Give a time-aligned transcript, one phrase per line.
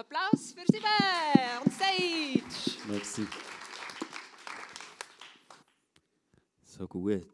[0.00, 0.86] Applaus für Sieben
[1.62, 2.78] und Stage.
[2.88, 3.26] Merci.
[6.64, 7.26] So gut.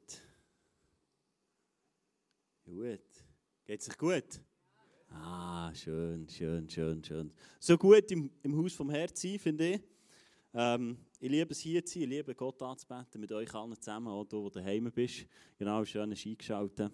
[2.64, 3.00] Gut.
[3.64, 4.40] Geht sich gut?
[5.10, 7.32] Ah, schön, schön, schön, schön.
[7.60, 9.80] So gut im, im Haus vom Herrn zu sein, finde ich.
[10.52, 14.08] Ähm, ich liebe es hier zu sein, ich liebe Gott anzubeten, mit euch allen zusammen,
[14.08, 15.26] auch du, wo du daheim bist.
[15.56, 16.92] Genau, schön eingeschaltet.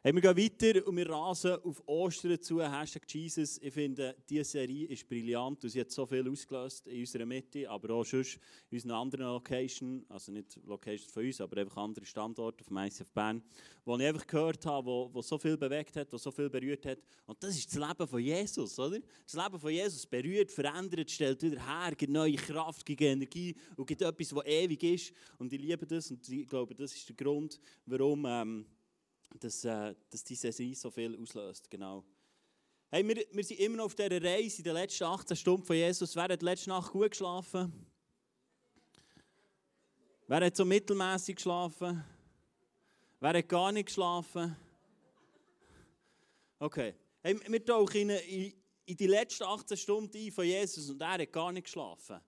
[0.00, 2.62] Hey, wir gehen weiter und wir rasen auf Ostern zu.
[2.62, 3.58] Hashtag Jesus.
[3.58, 7.94] Ich finde, diese Serie ist brillant sie hat so viel ausgelöst in unserer Mitte, aber
[7.94, 8.38] auch sonst
[8.70, 13.10] in unseren anderen Locations, also nicht Locations von uns, aber einfach andere Standorte auf ICF
[13.10, 13.42] Bern,
[13.84, 16.86] wo ich einfach gehört habe, wo, wo so viel bewegt hat, wo so viel berührt
[16.86, 16.98] hat.
[17.26, 19.00] Und das ist das Leben von Jesus, oder?
[19.24, 23.84] Das Leben von Jesus berührt, verändert, stellt wieder her, gibt neue Kraft, gibt Energie und
[23.84, 25.12] gibt etwas, das ewig ist.
[25.38, 28.24] Und ich liebe das und ich glaube, das ist der Grund, warum...
[28.24, 28.66] Ähm,
[29.40, 31.70] dass, äh, dass diese Serie so viel auslöst.
[31.70, 32.04] Genau.
[32.90, 35.76] Hey, wir, wir sind immer noch auf dieser Reise in den letzten 18 Stunden von
[35.76, 36.16] Jesus.
[36.16, 37.72] Wer hat letzte Nacht gut geschlafen?
[40.26, 42.04] Wer hat so mittelmäßig geschlafen?
[43.20, 44.56] Wer hat gar nicht geschlafen?
[46.58, 46.94] Okay.
[47.22, 48.52] Hey, wir tauchen in,
[48.86, 52.20] in die letzten 18 Stunden ein von Jesus und er hat gar nicht geschlafen.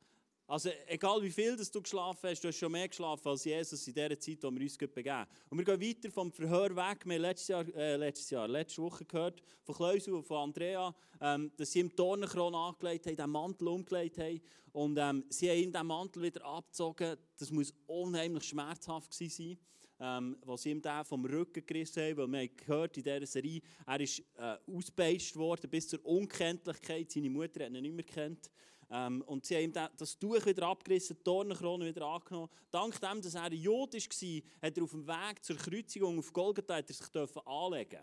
[0.51, 3.87] Also egal wie viel dass du geschlafen hast, du hast schon mehr geschlafen als Jesus
[3.87, 5.25] in der Zeit, wo wir uns begeben.
[5.49, 7.07] Und wir gehen weiter vom Verhör weg.
[7.07, 10.93] Wir haben letztes Jahr, äh, letztes Jahr, letzte Woche gehört von Klausel und von Andrea,
[11.21, 14.41] ähm, dass sie ihm Dornenkron angelegt haben, den Mantel umgelegt haben.
[14.73, 17.17] Und ähm, sie haben ihm den Mantel wieder abgezogen.
[17.39, 19.59] Das muss unheimlich schmerzhaft gewesen sein.
[20.01, 23.61] Ähm, was ihm den vom Rücken gerissen haben, weil wir haben gehört in dieser Serie,
[23.87, 27.09] er ist äh, ausgepeitscht worden bis zur Unkenntlichkeit.
[27.09, 28.51] Seine Mutter hat ihn nicht mehr kennt.
[28.91, 32.51] Ähm, und sie haben ihm das Tuch wieder abgerissen, die Dornenkrone wieder angenommen.
[32.71, 36.77] Dank dem, dass er Judisch war, hat er auf dem Weg zur Kreuzigung auf Golgatha
[36.77, 37.07] hat er sich
[37.47, 38.01] anlegen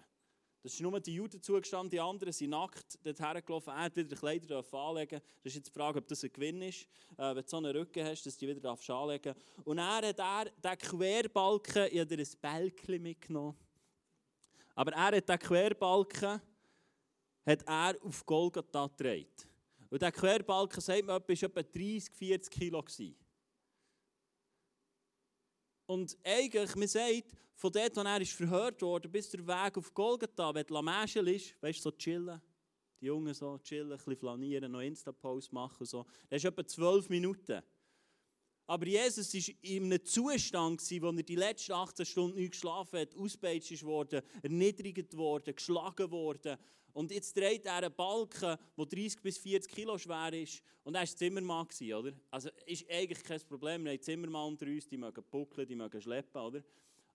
[0.68, 3.70] das ist nur die Juden zugestanden, die anderen sind nackt dorthin gelaufen.
[3.70, 5.22] Er durfte wieder Kleider anlegen.
[5.42, 6.82] Das ist jetzt die Frage, ob das ein Gewinn ist,
[7.18, 9.66] äh, wenn du so einen Rücken hast, dass du die wieder anlegen darfst.
[9.66, 13.56] Und er hat er den Querbalken, ich habe ein Bälkchen mitgenommen,
[14.76, 16.42] aber er hat den Querbalken
[17.46, 19.28] hat er auf Golgatha getragen.
[19.90, 22.84] Und der Querbalken, sagt man, war etwa 30, 40 Kilo.
[25.86, 29.94] Und eigentlich, man sagt, von dort, wo er ist verhört wurde, bis der Weg auf
[29.94, 32.42] Golgatha, wenn die Lamagel ist, weißt du, so chillen.
[33.00, 36.06] Die Jungen so chillen, ein bisschen flanieren, noch Insta-Post machen und so.
[36.30, 37.62] Das ist etwa zwölf Minuten.
[38.68, 43.16] Aber Jesus war in einem Zustand, wo er die letzten 18 Stunden nicht geschlafen hat,
[43.16, 46.60] ausgepeitscht wurde, erniedrigt wurde, geschlagen wurde.
[46.98, 50.64] Und jetzt dreht er einen Balken, der 30 bis 40 Kilo schwer ist.
[50.84, 52.12] Und er war Zimmermann, oder?
[52.32, 53.84] Also ist eigentlich kein Problem.
[53.84, 56.64] Wir haben Zimmermann unter uns, die mögen buckeln, die mögen schleppen, oder?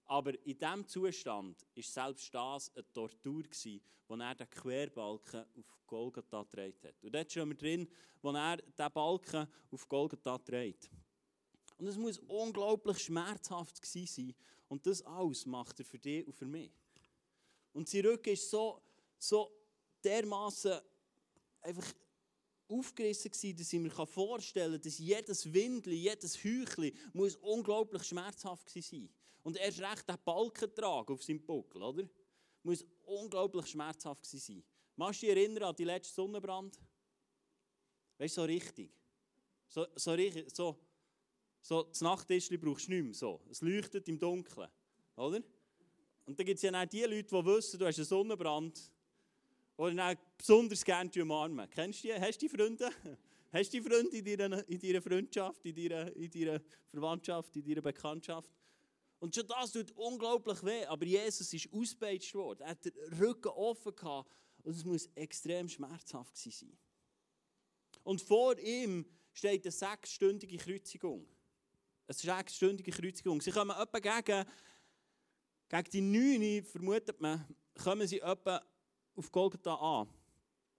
[0.04, 3.42] Aber in diesem Zustand war selbst das eine Tortur,
[4.06, 7.02] wo er den Querbalken auf Golgatha gedreht hat.
[7.02, 7.88] Und dort stehen wir drin,
[8.20, 10.88] wo er den Balken auf Golgatha dreht.
[11.78, 14.32] Und es muss unglaublich schmerzhaft sein.
[14.68, 16.70] Und das alles macht er für dich und für mich.
[17.72, 18.80] Und sein Rücken ist so,
[19.18, 19.50] so
[20.04, 20.80] dermaßen
[21.60, 21.92] einfach
[22.68, 28.70] aufgerissen gewesen, dass ich mir vorstellen kann, dass jedes Windli, jedes Heuchli muss unglaublich schmerzhaft
[28.70, 29.08] sein.
[29.42, 32.08] Und erst recht den Balken tragen auf seinem Buckel, oder?
[32.62, 34.62] Muss unglaublich schmerzhaft sein.
[34.96, 36.78] Machst du dich erinnern an die letzte Sonnenbrand?
[38.18, 38.90] Weißt du, so richtig.
[39.68, 40.78] So, so richtig, so
[41.62, 43.40] so, das Nachttischchen brauchst du nicht mehr so.
[43.48, 44.68] Es leuchtet im Dunkeln.
[45.16, 45.40] Oder?
[46.24, 48.90] Und dann gibt es ja auch die Leute, die wissen, du hast einen Sonnenbrand.
[49.76, 51.68] Oder dann besonders gerne umarmen.
[51.70, 52.14] Kennst du die?
[52.14, 52.90] Hast du die Freunde?
[53.52, 56.60] Hast du die Freunde in deiner, in deiner Freundschaft, in deiner, in deiner
[56.90, 58.50] Verwandtschaft, in deiner Bekanntschaft?
[59.18, 60.84] Und schon das tut unglaublich weh.
[60.86, 62.62] Aber Jesus ist ausgepeitscht worden.
[62.62, 64.30] Er hat den Rücken offen gehabt.
[64.64, 66.76] Und es muss extrem schmerzhaft sein.
[68.04, 71.26] Und vor ihm steht eine sechsstündige Kreuzigung.
[72.06, 73.40] Eine sechsstündige Kreuzigung.
[73.40, 74.44] Sie kommen etwa gegen,
[75.68, 77.46] gegen die 9, vermutet man,
[77.82, 78.62] kommen sie etwa
[79.14, 80.08] auf Golgatha an.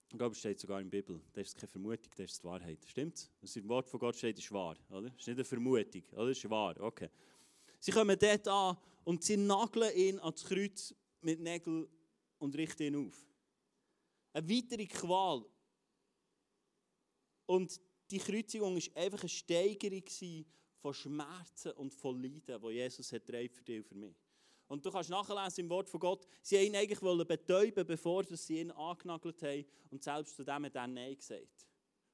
[0.10, 1.22] Ich glaube, es steht sogar in der Bibel.
[1.34, 2.80] Das ist keine Vermutung, das ist die Wahrheit.
[2.86, 3.32] Stimmt?
[3.42, 4.76] Was im Wort von Gott steht, ist wahr.
[4.90, 5.10] Oder?
[5.10, 6.28] Das ist nicht eine Vermutung, oder?
[6.28, 6.80] Das ist wahr.
[6.80, 7.10] Okay.
[7.80, 11.88] Sie kommen dort an und sie nageln ihn ans Kreuz mit Nägeln
[12.38, 13.28] und richten ihn auf.
[14.34, 15.46] Eine weitere Qual.
[17.46, 17.82] Und
[18.12, 20.04] die Kreuzigung war einfach eine Steigerung
[20.76, 24.16] von Schmerzen und von Leiden, die Jesus hat für dich und für mich.
[24.68, 28.60] Und du kannst nachlesen im Wort von Gott, sie wollten ihn eigentlich betäuben, bevor sie
[28.62, 29.66] ihn angenagelt haben.
[29.92, 31.68] Und selbst zu dem hat er Nein gesagt.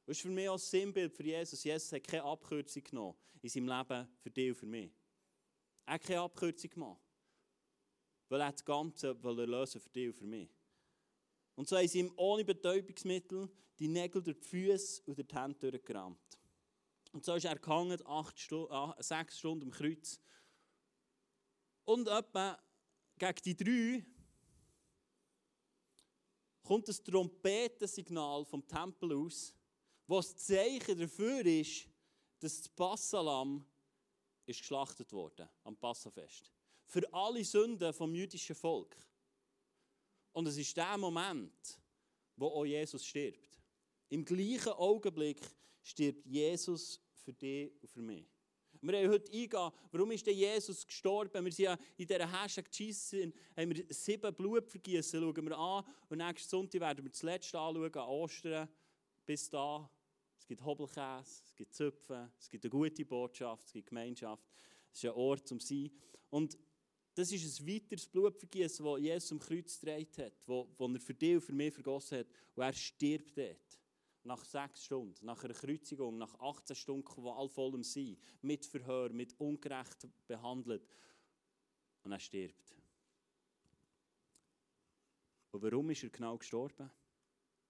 [0.06, 1.64] Das ist für mich auch ein Sinnbild für Jesus.
[1.64, 4.92] Jesus hat keine Abkürzung genommen in seinem Leben für dich und für mich.
[5.86, 7.02] Er hat keine Abkürzung gemacht.
[8.28, 10.50] Weil er das Ganze lösen für dich und für mich.
[11.56, 15.72] Und so haben sie ihm ohne Betäubungsmittel die Nägel durch die Füße und die Hände
[15.72, 16.40] durchgerammt.
[17.12, 20.20] Und so ist er gehangen, acht Stu ah, sechs Stunden am Kreuz.
[21.90, 22.56] Und etwa
[23.18, 24.06] gegen die drei
[26.62, 29.56] kommt das Trompetensignal vom Tempel aus,
[30.06, 31.88] was das Zeichen dafür ist,
[32.42, 33.66] dass das Passalam
[34.46, 36.54] ist geschlachtet wurde am Passafest.
[36.86, 38.96] Für alle Sünden vom jüdischen Volk.
[40.32, 41.82] Und es ist der Moment,
[42.36, 43.64] wo auch Jesus stirbt.
[44.10, 45.42] Im gleichen Augenblick
[45.82, 48.39] stirbt Jesus für dich und für mich.
[48.82, 51.44] Wir haben heute eingehen, warum ist denn Jesus gestorben?
[51.44, 55.86] Wir sind ja in dieser Hashtag Jesus, haben wir sieben Blutvergießen, schauen wir an.
[56.08, 58.70] Und nächsten Sonntag werden wir das letzte anschauen, an Ostern.
[59.26, 59.90] Bis da.
[60.40, 64.44] Es gibt Hobelkäse, es gibt Zöpfe, es gibt eine gute Botschaft, es gibt Gemeinschaft.
[64.92, 65.92] Es ist ein Ort zum Sein.
[66.30, 66.58] Und
[67.14, 71.36] das ist ein weiteres Blutvergießen, das Jesus am Kreuz gedreht hat, das er für dich
[71.36, 72.28] und für mich vergossen hat.
[72.56, 73.80] Und er stirbt dort
[74.24, 80.08] nach sechs Stunden, nach einer Kreuzigung, nach 18 Stunden qualvollem Sein, mit Verhör, mit ungerecht
[80.28, 80.88] behandelt.
[82.04, 82.76] Und er stirbt.
[85.52, 86.92] Und warum ist er genau gestorben?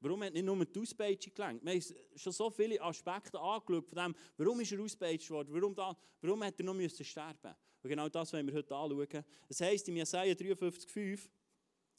[0.02, 1.66] Warum hat nicht nur die Auspeitschung gelenkt?
[1.66, 5.76] Wir haben schon so viele Aspekte angeschaut von dem, warum ist er auspeitscht worden, warum,
[5.76, 7.54] da, warum hat er noch müssen sterben
[7.84, 9.26] Und genau das wollen wir heute anschauen.
[9.50, 11.30] Es heisst im Jesaja 53,5,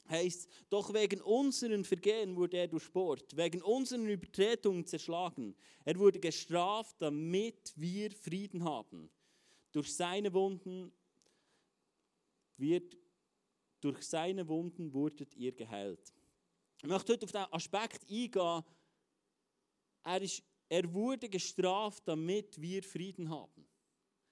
[0.08, 5.55] heißt, doch wegen unseren Vergehen wurde er durchbohrt, wegen unseren Übertretungen zerschlagen.
[5.85, 9.11] Er wurde gestraft, damit wir Frieden haben.
[9.73, 10.93] Durch seine Wunden
[12.56, 12.97] wird,
[13.81, 16.12] durch seine Wunden wurdet ihr geheilt.
[16.82, 18.64] Ich möchte heute auf diesen Aspekt eingehen.
[20.03, 23.67] Er, ist, er wurde gestraft, damit wir Frieden haben.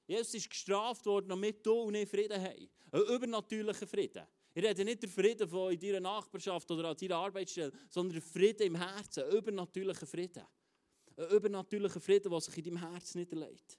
[0.06, 2.68] Jesus ist gestraft worden, damit du und ich Frieden haben.
[2.90, 4.26] Ein übernatürlicher Frieden.
[4.54, 8.22] Ich rede nicht der Frieden von in deiner Nachbarschaft oder an deiner Arbeitsstelle, sondern der
[8.22, 10.44] Frieden im Herzen, übernatürlicher Frieden.
[11.16, 13.78] Ein übernatürlicher Frieden, der sich in deinem Herzen niederlegt.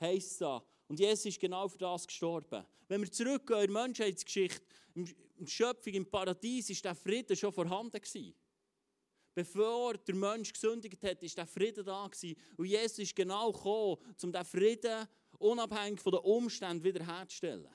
[0.00, 0.64] Heißt da.
[0.88, 2.64] Und Jesus ist genau für das gestorben.
[2.88, 4.64] Wenn wir zurückgehen in die Menschheitsgeschichte,
[4.94, 5.06] in
[5.38, 8.34] der Schöpfung, im Paradies, ist der Frieden schon vorhanden gewesen.
[9.32, 12.36] Bevor der Mensch gesündigt hat, ist der Frieden da gewesen.
[12.56, 15.06] Und Jesus ist genau gekommen, um diesen Frieden
[15.38, 17.68] unabhängig von den Umständen wiederherzustellen.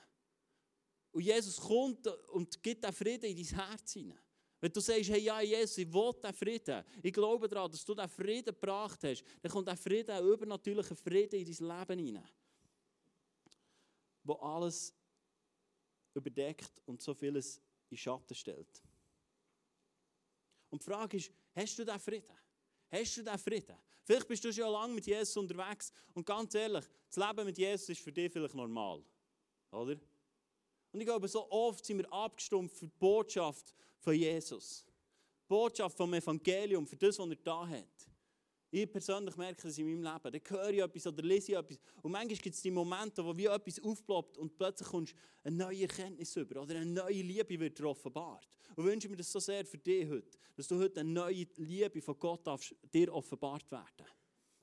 [1.16, 4.18] Und Jesus kommt und gibt den Frieden in dein Herz hinein.
[4.60, 7.94] Wenn du sagst, hey, ja, Jesus, ich will diesen Frieden, ich glaube daran, dass du
[7.94, 12.28] diesen Frieden gebracht hast, dann kommt der Frieden, ein übernatürlicher Frieden in dein Leben hinein.
[14.24, 14.94] Wo alles
[16.12, 18.82] überdeckt und so vieles in Schatten stellt.
[20.68, 22.36] Und die Frage ist, hast du diesen Frieden?
[22.90, 23.76] Hast du diesen Frieden?
[24.04, 27.88] Vielleicht bist du schon lange mit Jesus unterwegs und ganz ehrlich, das Leben mit Jesus
[27.88, 29.02] ist für dich vielleicht normal.
[29.70, 29.96] Oder?
[30.96, 34.86] Und ich glaube, so oft sind wir abgestumpft für die Botschaft von Jesus.
[35.42, 38.08] Die Botschaft vom Evangelium, für das, was er da hat.
[38.70, 40.42] Ich persönlich merke das in meinem Leben.
[40.42, 41.78] Da höre ich etwas oder lese ich etwas.
[42.00, 45.14] Und manchmal gibt es die Momente, wo wie etwas aufploppt und plötzlich kommst
[45.44, 48.48] eine neue Erkenntnis über oder eine neue Liebe wird dir offenbart.
[48.74, 52.00] Und wünsche mir das so sehr für dich heute, dass du heute eine neue Liebe
[52.00, 52.40] von Gott
[52.90, 54.06] dir offenbart werden.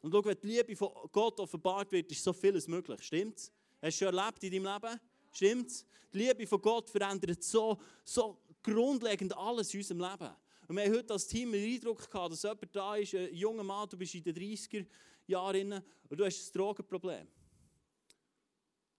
[0.02, 3.04] Und schau, wenn die Liebe von Gott offenbart wird, ist so vieles möglich.
[3.04, 3.52] Stimmt's?
[3.80, 5.00] Hast du schon erlebt in deinem Leben?
[5.34, 5.86] Stimmt's?
[6.14, 10.30] Die Liebe von Gott verändert so, so grundlegend alles in unserem Leben.
[10.68, 13.64] Und wir haben heute als Team den Eindruck gehabt, dass jemand da ist, ein junger
[13.64, 14.86] Mann, du bist in den 30er
[15.26, 15.74] Jahren
[16.08, 17.28] und du hast ein Drogenproblem.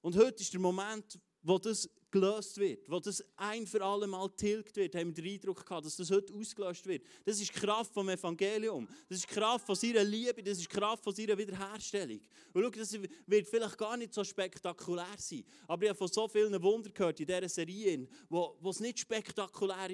[0.03, 4.29] Und heute ist der Moment, wo das gelöst wird, wo das ein für alle Mal
[4.37, 7.05] tilgt wird, haben wir den Eindruck gehabt, dass das heute ausgelöst wird.
[7.25, 8.87] Das ist die Kraft vom Evangelium.
[9.09, 12.21] Das ist die Kraft von seiner Liebe, das ist die Kraft von seiner Wiederherstellung.
[12.53, 12.93] Und schau, das
[13.27, 17.19] wird vielleicht gar nicht so spektakulär sein, aber ich habe von so vielen Wundern gehört
[17.19, 19.89] in dieser Serie, wo, wo es nicht spektakulär war.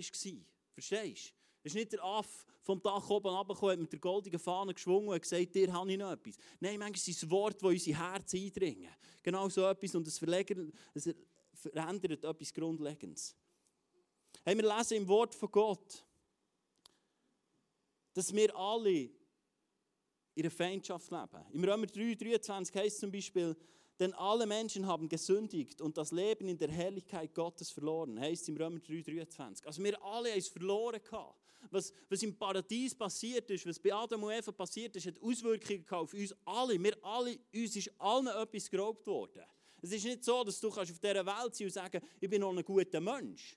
[0.75, 1.41] Verstehst du?
[1.63, 5.09] Es ist nicht der Aff vom Dach oben runtergekommen, hat mit der goldigen Fahne geschwungen
[5.09, 6.37] und gesagt, dir habe ich noch etwas.
[6.59, 8.91] Nein, manchmal ist es ein Wort, das in unsere Herzen eindringen.
[9.23, 10.21] Genau so etwas und es,
[10.95, 11.15] es
[11.61, 13.37] verändert etwas Grundlegendes.
[14.43, 16.05] Hey, wir lesen im Wort von Gott,
[18.15, 19.11] dass wir alle
[20.35, 21.45] in einer Feindschaft leben.
[21.53, 23.57] Im Römer 3, 23 heißt zum Beispiel,
[23.99, 28.19] denn alle Menschen haben gesündigt und das Leben in der Herrlichkeit Gottes verloren.
[28.19, 29.67] Heißt im Römer 3, 23.
[29.67, 31.39] Also wir alle haben es verloren gehabt.
[31.71, 35.85] Was, was im Paradies passiert ist, was bei Adam und Eva passiert ist, hat Auswirkungen
[35.91, 36.83] auf uns alle.
[36.83, 39.45] Wir alle, uns ist allen etwas geraubt worden.
[39.83, 42.57] Es ist nicht so, dass du auf dieser Welt sein und sagen, ich bin noch
[42.57, 43.57] ein guter Mensch.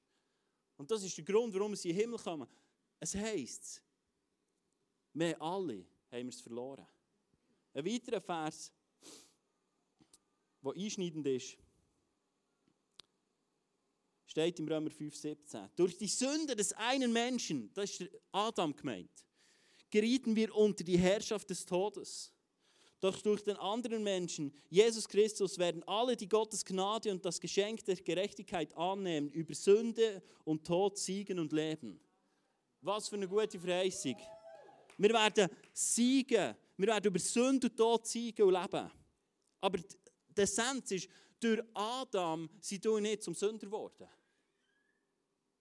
[0.77, 2.47] Und das ist der Grund, warum sie in den Himmel kommen.
[2.99, 3.81] Es heisst,
[5.13, 6.87] wir alle haben es verloren.
[7.73, 8.71] Ein weiterer Vers,
[10.63, 11.57] der einschneidend ist,
[14.25, 15.69] steht im Römer 5,17.
[15.75, 19.11] Durch die Sünde des einen Menschen, das ist Adam gemeint,
[19.89, 22.32] gerieten wir unter die Herrschaft des Todes.
[23.03, 27.83] Doch durch den anderen Menschen, Jesus Christus, werden alle, die Gottes Gnade und das Geschenk
[27.83, 31.99] der Gerechtigkeit annehmen, über Sünde und Tod siegen und leben.
[32.79, 34.15] Was für eine gute Verheißung.
[34.97, 36.55] Wir werden siegen.
[36.77, 38.89] Wir werden über Sünde und Tod siegen und leben.
[39.59, 39.79] Aber
[40.29, 41.09] der Essenz ist,
[41.41, 44.07] durch Adam sind du nicht zum Sünder geworden.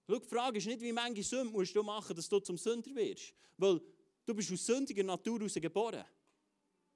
[0.08, 2.94] Schau, die Frage ist nicht, wie viele Sünden musst du machen, dass du zum Sünder
[2.94, 3.34] wirst.
[3.56, 3.80] Weil
[4.24, 6.04] du bist aus sündiger Natur heraus geboren.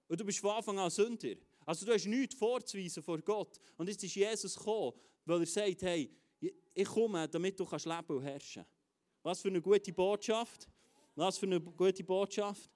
[0.08, 1.34] Und du bist von Anfang an Sünder.
[1.64, 3.58] Also du hast nichts vorzuweisen vor Gott.
[3.76, 4.92] Und jetzt ist Jesus gekommen,
[5.24, 6.10] weil er sagt, hey,
[6.74, 8.64] ich komme, damit du kannst leben und herrschen.
[9.22, 10.68] Was für eine gute Botschaft.
[11.16, 12.70] Was für eine gute Botschaft.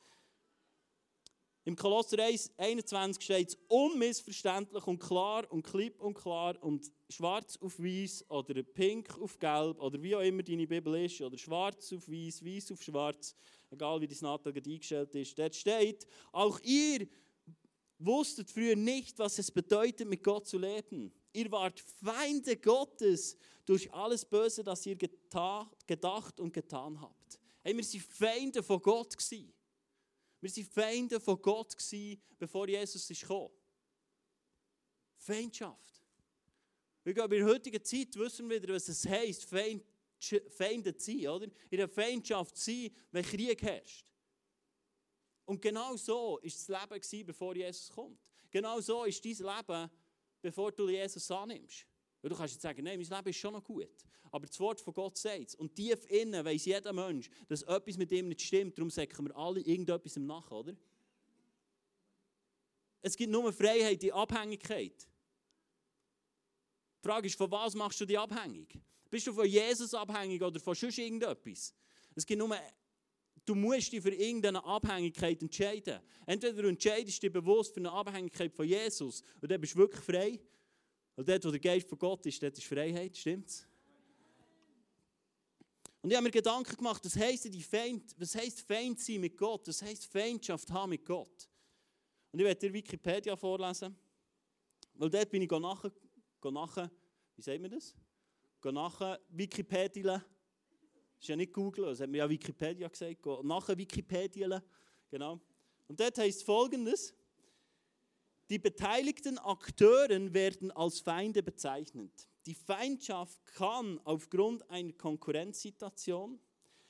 [1.65, 7.59] Im Kolosser 1, 21 steht es unmissverständlich und klar und klipp und klar und schwarz
[7.61, 11.93] auf weiß oder pink auf gelb oder wie auch immer deine Bibel ist oder schwarz
[11.93, 13.35] auf weiß, weiß auf schwarz,
[13.71, 15.39] egal wie das Natal eingestellt ist.
[15.39, 17.09] Dort steht, auch ihr
[17.99, 21.13] wusstet früher nicht, was es bedeutet, mit Gott zu leben.
[21.33, 27.39] Ihr wart Feinde Gottes durch alles Böse, das ihr gedacht und getan habt.
[27.63, 29.17] Hey, wir waren Feinde von Gott.
[29.17, 29.53] Gewesen.
[30.41, 31.77] Wir waren Feinde von Gott,
[32.39, 33.51] bevor Jesus gekommen.
[35.19, 36.00] Feindschaft.
[37.03, 39.85] Wir gehen in der heutigen Zeit wissen wir wieder, was es heisst, Feind,
[40.51, 41.47] Feinde zu sein, oder?
[41.71, 44.07] In der Feindschaft zu sein, wenn Krieg herrscht.
[45.47, 48.21] Und genau so war das Leben, bevor Jesus kommt.
[48.51, 49.91] Genau so ist dein Leben,
[50.43, 51.87] bevor du Jesus annimmst.
[52.21, 54.05] Weil du kannst jetzt sagen, nein, mein Leben ist schon noch gut.
[54.31, 55.55] Aber das Wort von Gott sagt es.
[55.55, 58.77] Und tief innen weiß jeder Mensch, dass etwas mit ihm nicht stimmt.
[58.77, 60.77] Darum sagen wir alle irgendetwas im Nach, oder?
[63.03, 65.10] Es gibt nur Freiheit in Abhängigkeit.
[67.03, 68.79] Die Frage ist, von was machst du dich abhängig?
[69.09, 71.75] Bist du von Jesus abhängig oder von sonst irgendetwas?
[72.15, 72.57] Es gibt nur,
[73.45, 76.01] du musst dich für irgendeine Abhängigkeit entscheiden.
[76.27, 80.05] Entweder du entscheidest dich bewusst für eine Abhängigkeit von Jesus und dann bist du wirklich
[80.05, 80.41] frei.
[81.17, 83.67] Und dort, wo der Geist von Gott ist, dort ist Freiheit, stimmt's?
[86.03, 89.37] Und ich habe mir Gedanken gemacht, was heisst, die Feind, was heisst Feind sein mit
[89.37, 89.69] Gott?
[89.69, 91.49] Was heisst Feindschaft haben mit Gott?
[92.33, 93.95] Und ich werde dir Wikipedia vorlesen.
[94.95, 95.49] Weil dort bin ich
[96.45, 96.91] nachher, nachher
[97.37, 97.95] wie sagt man das?
[98.65, 100.19] nachher Wikipedia.
[100.19, 100.25] Das
[101.21, 103.25] ist ja nicht Google, das hat mir ja Wikipedia gesagt.
[103.43, 104.63] nachher Wikipedia.
[105.11, 105.41] Genau.
[105.89, 107.15] Und dort heißt folgendes.
[108.49, 112.29] Die beteiligten Akteure werden als Feinde bezeichnet.
[112.47, 116.41] Die Feindschaft kann aufgrund einer Konkurrenzsituation,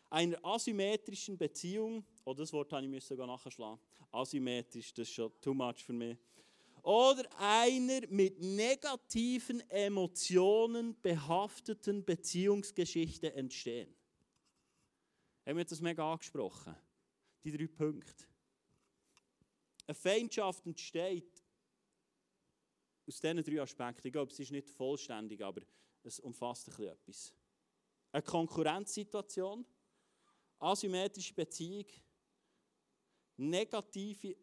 [0.09, 3.79] einer asymmetrischen Beziehung, oh, das Wort habe ich nachschlagen,
[4.11, 6.17] asymmetrisch, das ist schon too much für mich,
[6.83, 13.95] oder einer mit negativen Emotionen behafteten Beziehungsgeschichte entstehen.
[15.47, 16.75] Haben wir das mega angesprochen?
[17.45, 18.25] Die drei Punkte.
[19.87, 21.43] Eine Feindschaft entsteht
[23.07, 25.63] aus diesen drei Aspekten, ich glaube, es ist nicht vollständig, aber
[26.05, 27.35] es umfasst ein bisschen etwas.
[28.13, 29.67] Eine Konkurrenzsituation,
[30.61, 31.87] asymmetrische Beziehung,
[33.37, 34.37] negative,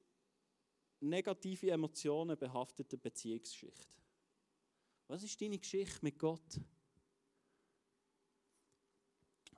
[0.99, 3.97] negative Emotionen behaftete Beziehungsgeschichte.
[5.07, 6.59] Was ist deine Geschichte mit Gott?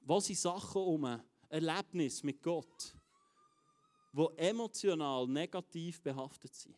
[0.01, 2.95] Was sind Sachen um Erlebnis mit Gott,
[4.13, 6.77] die emotional negativ behaftet sind?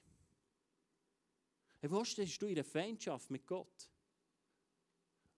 [1.80, 3.89] Hey, wo stehst du in der Feindschaft mit Gott?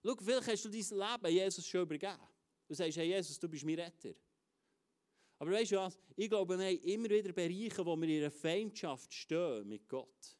[0.02, 2.20] Schau, vielleicht hast du dein Leben Jesus schon übergeben.
[2.68, 4.14] Du sagst, hey Jesus, du bist mein Retter.
[5.44, 5.98] Aber weißt du was?
[6.16, 10.38] Ich glaube, wir haben immer wieder Bereiche, wo wir in einer Feindschaft stehen mit Gott.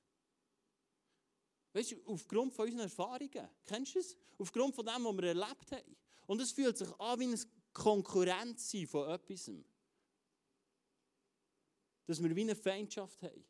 [1.75, 3.51] Weißt du, aufgrund von unseren Erfahrungen.
[3.67, 4.17] Kennst du es?
[4.39, 5.97] Aufgrund von dem, was wir erlebt haben.
[6.27, 7.39] Und es fühlt sich an wie eine
[7.75, 9.51] Konkurrenz von etwas.
[12.07, 13.45] Dass wir wie eine Feindschaft haben.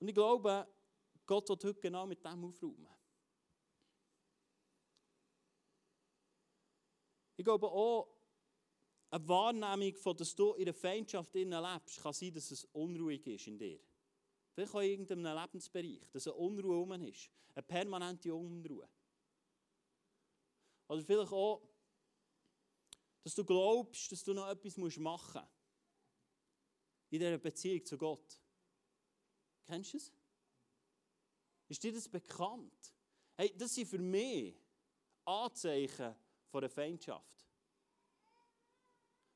[0.00, 0.66] Und ich glaube,
[1.26, 2.88] Gott wird heute genau mit dem aufräumen.
[7.36, 8.21] Ich glaube auch,
[9.12, 13.46] eine Wahrnehmung, von, dass du in einer Feindschaft lebst, kann sein, dass es unruhig ist
[13.46, 13.78] in dir.
[14.54, 17.30] Vielleicht auch in irgendeinem Lebensbereich, dass eine Unruhe herum ist.
[17.54, 18.88] Eine permanente Unruhe.
[20.88, 21.62] Oder vielleicht auch,
[23.22, 25.52] dass du glaubst, dass du noch etwas machen musst.
[27.10, 28.40] In dieser Beziehung zu Gott.
[29.66, 30.12] Kennst du es?
[31.68, 32.94] Ist dir das bekannt?
[33.36, 34.54] Hey, das sind für mich
[35.26, 36.14] Anzeichen
[36.48, 37.51] von einer Feindschaft.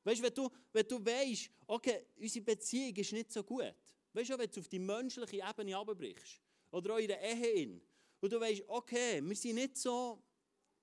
[0.07, 3.75] Weißt du, wenn du, wenn du weißt, okay, unsere Beziehung ist nicht so gut.
[4.13, 7.81] Weißt du, wenn du auf die menschliche Ebene abbrichst oder auch in der Ehe hin,
[8.21, 10.23] und du weißt, okay, wir sind nicht so,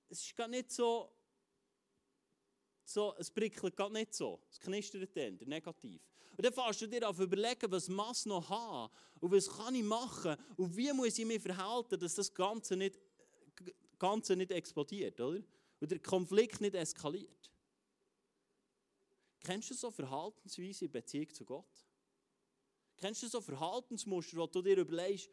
[0.09, 1.11] es ist gar nicht so
[2.83, 4.39] so, es prickelt gerade nicht so.
[4.47, 6.03] Es knistert dann, der Negativ.
[6.37, 9.83] Und dann fährst du dir auf überlegen, was muss noch haben und was kann ich
[9.83, 12.99] machen und wie muss ich mich verhalten, dass das Ganze nicht,
[13.97, 15.41] Ganze nicht explodiert, oder?
[15.79, 17.51] Und der Konflikt nicht eskaliert.
[19.45, 21.85] Kennst du so Verhaltensweise in Beziehung zu Gott?
[22.97, 25.29] Kennst du so Verhaltensmuster, wo du dir überlegst,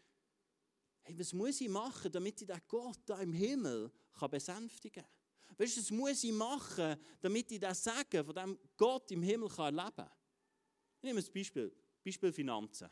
[1.00, 5.56] hey, was muss ich machen, damit ich den Gott da im Himmel kann besänftigen kann?
[5.56, 9.48] Weißt du, was muss ich machen, damit ich das Sagen von dem Gott im Himmel
[9.48, 10.10] kann erleben kann?
[10.98, 11.74] Ich nehme ein Beispiel.
[12.04, 12.90] Beispiel Finanzen.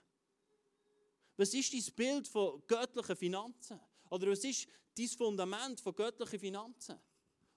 [1.36, 3.78] Was ist dein Bild von göttlichen Finanzen?
[4.08, 6.98] Oder was ist dein Fundament von göttlichen Finanzen?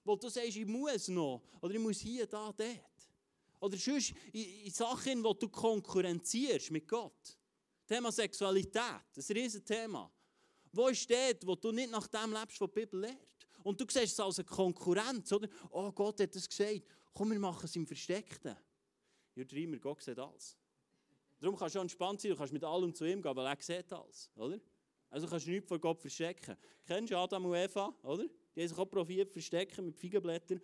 [0.04, 2.93] Wo du sagst, ich muss noch, oder ich muss hier, da, dort.
[3.64, 7.38] Oder sonst in, in Sachen, wo du konkurrenzierst mit Gott.
[7.86, 10.12] Thema Sexualität, das ist ein Riesenthema.
[10.70, 13.48] Wo ist dort, wo du nicht nach dem lebst, was die Bibel lehrt?
[13.62, 15.48] Und du siehst es als eine Konkurrenz, oder?
[15.70, 16.82] Oh, Gott hat das gesagt.
[17.14, 18.54] Komm, wir machen es im Versteckten.
[19.34, 20.58] Ja, dreimal, Gott sieht alles.
[21.40, 23.90] Darum kannst du entspannt sein, du kannst mit allem zu ihm gehen, weil er sieht
[23.94, 24.60] alles, oder?
[25.08, 26.54] Also kannst du nichts vor Gott verstecken.
[26.84, 28.24] Kennst du Adam und Eva, oder?
[28.54, 30.60] Die haben sich auch probiert verstecken mit Feigenblättern.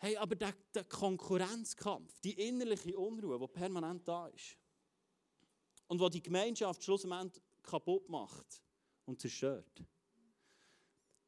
[0.00, 4.56] Hey, aber der, der Konkurrenzkampf, die innerliche Unruhe, die permanent da ist
[5.88, 8.62] und wo die Gemeinschaft schlussendlich kaputt macht
[9.06, 9.82] und zerstört.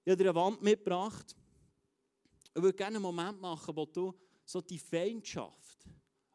[0.05, 1.37] Ich habe dir eine Wand mitgebracht.
[2.55, 5.89] Ich würde gerne einen Moment machen, wo du so die Feindschaft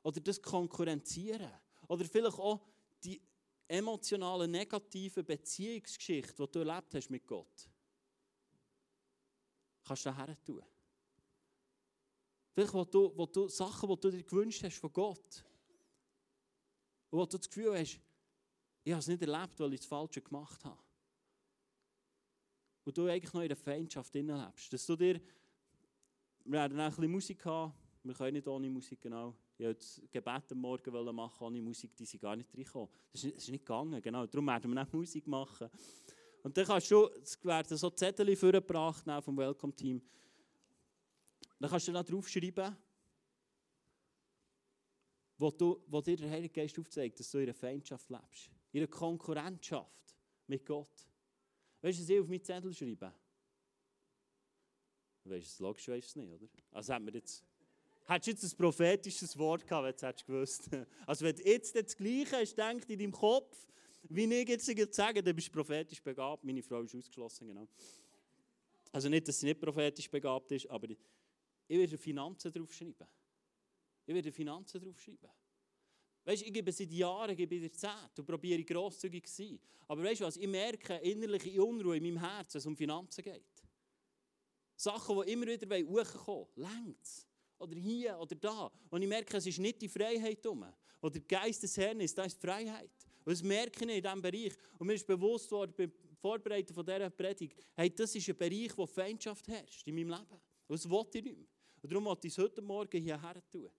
[0.03, 1.51] oder das Konkurrenzieren
[1.87, 2.61] oder vielleicht auch
[3.03, 3.21] die
[3.67, 7.69] emotionale, negative Beziehungsgeschichte, die du erlebt hast mit Gott,
[9.83, 10.63] kannst du daher tun.
[12.55, 15.43] Vielleicht, wo du, wo du Sachen, die du dir gewünscht hast von Gott.
[17.09, 17.99] Und wo du das Gefühl hast,
[18.85, 20.79] ich habe es nicht erlebt, weil ich das Falsche gemacht habe.
[22.85, 24.71] Und du eigentlich noch in der Feindschaft lebst.
[24.71, 25.19] Dass du dir,
[26.45, 29.35] wir werden ein bisschen Musik haben, wir können nicht ohne Musik, genau.
[29.57, 32.89] Ich wollte das Gebet am Morgen machen ohne Musik, die sind gar nicht reingekommen.
[33.11, 34.25] Das ist, das ist nicht gegangen, genau.
[34.27, 35.69] Darum werden wir nicht Musik machen.
[36.43, 40.01] Und dann kannst du, es werden so Zettel vorgebracht vom Welcome-Team.
[41.59, 42.75] Dann kannst du da draufschreiben,
[45.37, 48.51] wo, du, wo dir der Heilige Geist aufzeigt, dass du in einer Feindschaft lebst.
[48.71, 50.15] In einer Konkurrentschaft
[50.47, 51.07] mit Gott.
[51.81, 53.13] Weißt du, was ich auf meinen Zettel schreibe?
[55.23, 56.47] Weißt du, das logisch weißt du es nicht, oder?
[56.71, 57.43] Also haben wir jetzt...
[58.07, 60.69] Hättest du jetzt ein prophetisches Wort gehabt, wenn du es gewusst
[61.07, 63.57] Also wenn du jetzt das Gleiche hast, denkt in deinem Kopf,
[64.09, 66.43] wie ich jetzt sage, dann bist du prophetisch begabt.
[66.43, 67.67] Meine Frau ist ausgeschlossen, genau.
[68.91, 70.87] Also nicht, dass sie nicht prophetisch begabt ist, aber
[71.67, 73.07] ich werde Finanzen draufschreiben.
[74.05, 75.29] Ich werde Finanzen draufschreiben.
[76.23, 79.59] Weißt ich gebe seit Jahren gebe dir Zeit und probiere grosszügig zu sein.
[79.87, 83.23] Aber weißt du was, ich merke innerliche Unruhe in meinem Herzen, wenn es um Finanzen
[83.23, 83.43] geht.
[84.75, 86.95] Sachen, die immer wieder hochkommen wollen.
[87.01, 87.27] es.
[87.57, 88.71] Oder hier oder da.
[88.89, 90.65] Und ich merke, es ist nicht die Freiheit um.
[91.01, 92.91] Oder der Geist des Herrn ist, das ist die Freiheit.
[93.23, 94.53] Und das merke ich in diesem Bereich.
[94.77, 98.85] Und mir ist bewusst worden, beim Vorbereiten dieser Predigt, hey, das ist ein Bereich, wo
[98.85, 100.41] Feindschaft herrscht in meinem Leben.
[100.67, 101.47] Und das wollte ich nicht mehr.
[101.85, 103.69] Und darum wollte ich es heute Morgen hierher tun.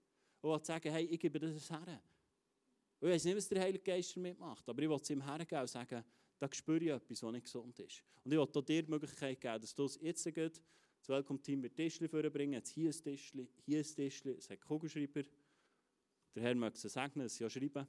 [0.41, 2.01] Und wollte sagen, hey, ich gebe das her.
[3.01, 5.25] Und ich weiß nicht, was der Heilige Geist damit macht, aber ich wollte es ihm
[5.25, 6.05] hergeben und sagen,
[6.39, 8.05] da spüre ich etwas, was nicht gesund ist.
[8.23, 10.63] Und ich wollte dir die Möglichkeit geben, dass du es jetzt geht,
[11.01, 12.53] das Welcome-Team wird Tischli vorbringen.
[12.53, 15.23] Jetzt hier ein Tischli, hier ein Tischli, es hat Kugelschreiber.
[16.37, 17.89] Der Herr möchte es segnen, es ja schreiben.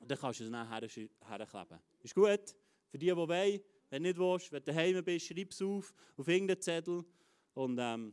[0.00, 1.78] Und dann kannst du es nachher herkleben.
[2.02, 2.54] Ist gut?
[2.90, 5.94] Für die, die wollen, wenn du nicht willst, wenn du daheim bist, schreib es auf,
[6.14, 7.02] auf irgendeinen Zettel.
[7.54, 8.12] Und ähm,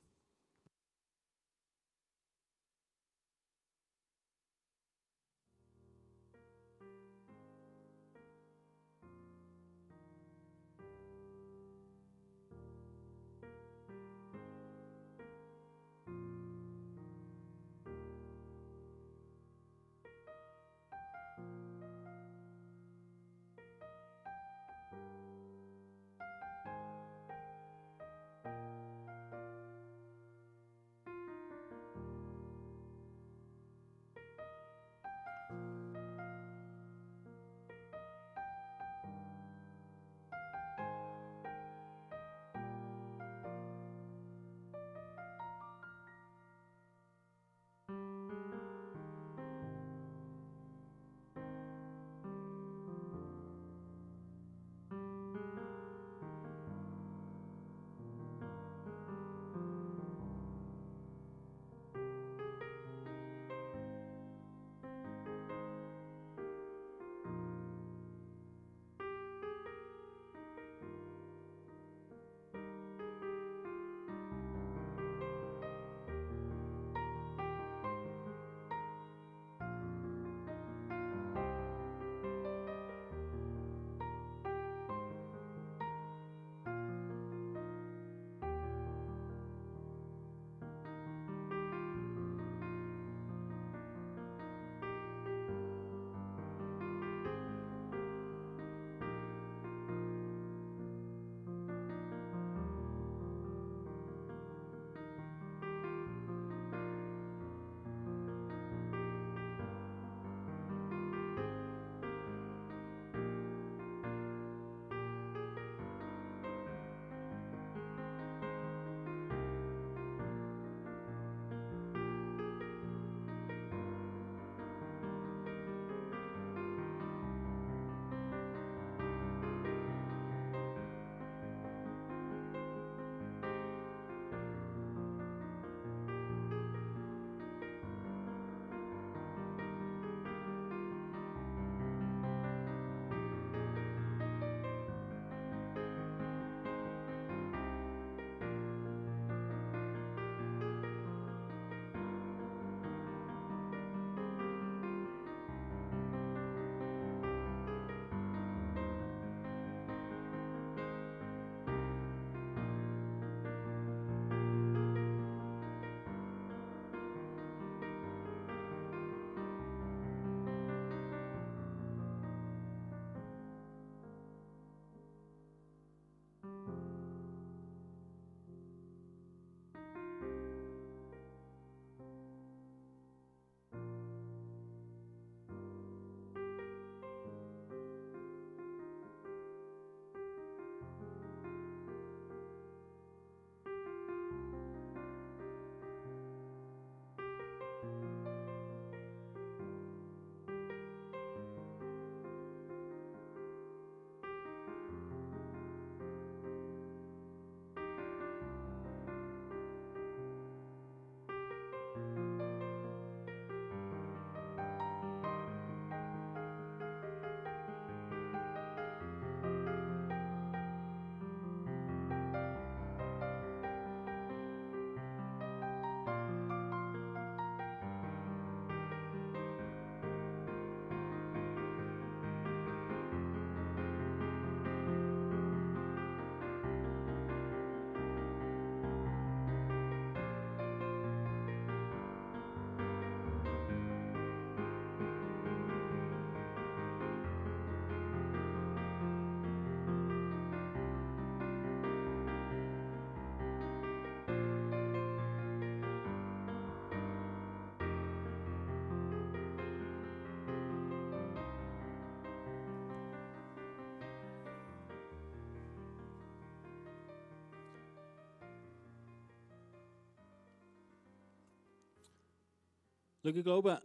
[273.23, 273.81] Schau, ich glaube,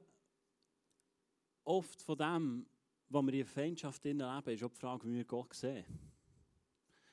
[1.64, 2.66] oft von dem,
[3.08, 5.84] was wir in der Feindschaft erleben, ist auch die Frage, wie wir Gott sehen.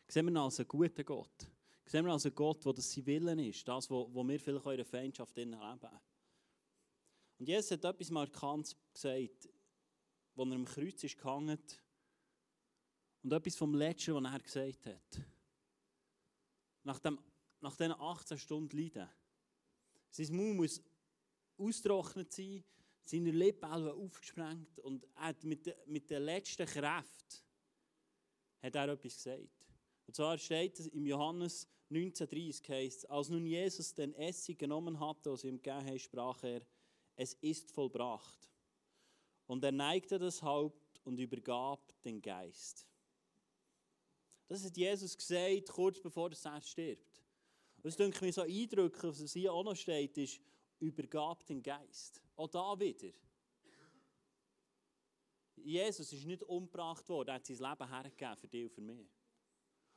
[0.08, 1.52] Sehen wir ihn als einen guten Gott?
[1.86, 4.66] Sehen wir ihn als einen Gott, der das sein Willen ist, das, was wir vielleicht
[4.66, 6.00] in der Feindschaft erleben?
[7.40, 9.50] Und Jesus hat etwas markant gesagt,
[10.36, 11.60] als er am Kreuz ist gehangen
[13.22, 15.22] und etwas vom Letzten, was er gesagt hat.
[16.84, 17.20] Nach, dem,
[17.60, 19.10] nach diesen 18 Stunden Leiden.
[20.10, 20.82] Sein Mund muss
[21.58, 22.64] austrocknet sein,
[23.04, 27.44] seine Lippen aufgesprengt und er hat mit, de, mit der letzten Kraft
[28.62, 29.68] hat er etwas gesagt.
[30.08, 35.32] Und zwar steht es im Johannes 19,30 heißt als nun Jesus den Essig genommen hatte,
[35.32, 36.62] was ihm gegeben hat, sprach er,
[37.16, 38.50] es ist vollbracht.
[39.46, 42.88] Und er neigte das Haupt und übergab den Geist.
[44.48, 47.24] Das hat Jesus gesagt, kurz bevor er stirbt.
[47.78, 50.40] Und das denke mir so eindrücklich, was hier auch noch steht, ist,
[50.84, 52.22] übergab den Geist.
[52.36, 53.14] Auch da wieder.
[55.56, 59.10] Jesus ist nicht umgebracht worden, er hat sein Leben hergegeben für dich und für mich.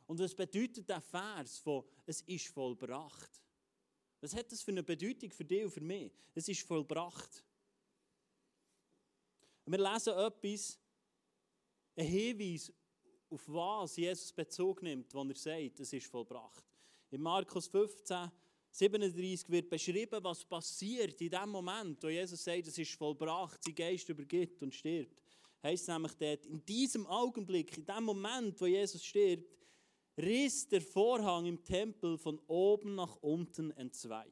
[0.07, 3.43] Und was bedeutet der Vers von «Es ist vollbracht»?
[4.21, 6.13] Was hat das für eine Bedeutung für dich und für mich?
[6.35, 7.45] Es ist vollbracht.
[9.67, 10.79] Wir lesen etwas,
[11.97, 12.73] ein Hinweis,
[13.29, 16.65] auf was Jesus Bezug nimmt, wenn er sagt, es ist vollbracht.
[17.11, 18.31] In Markus 15,
[18.77, 23.75] 37 wird beschrieben, was passiert in dem Moment, wo Jesus sagt, es ist vollbracht, sein
[23.75, 25.23] Geist übergibt und stirbt.
[25.63, 29.51] Heißt nämlich dort, in diesem Augenblick, in dem Moment, wo Jesus stirbt,
[30.19, 34.27] riss der Vorhang im Tempel von oben nach unten entzwei.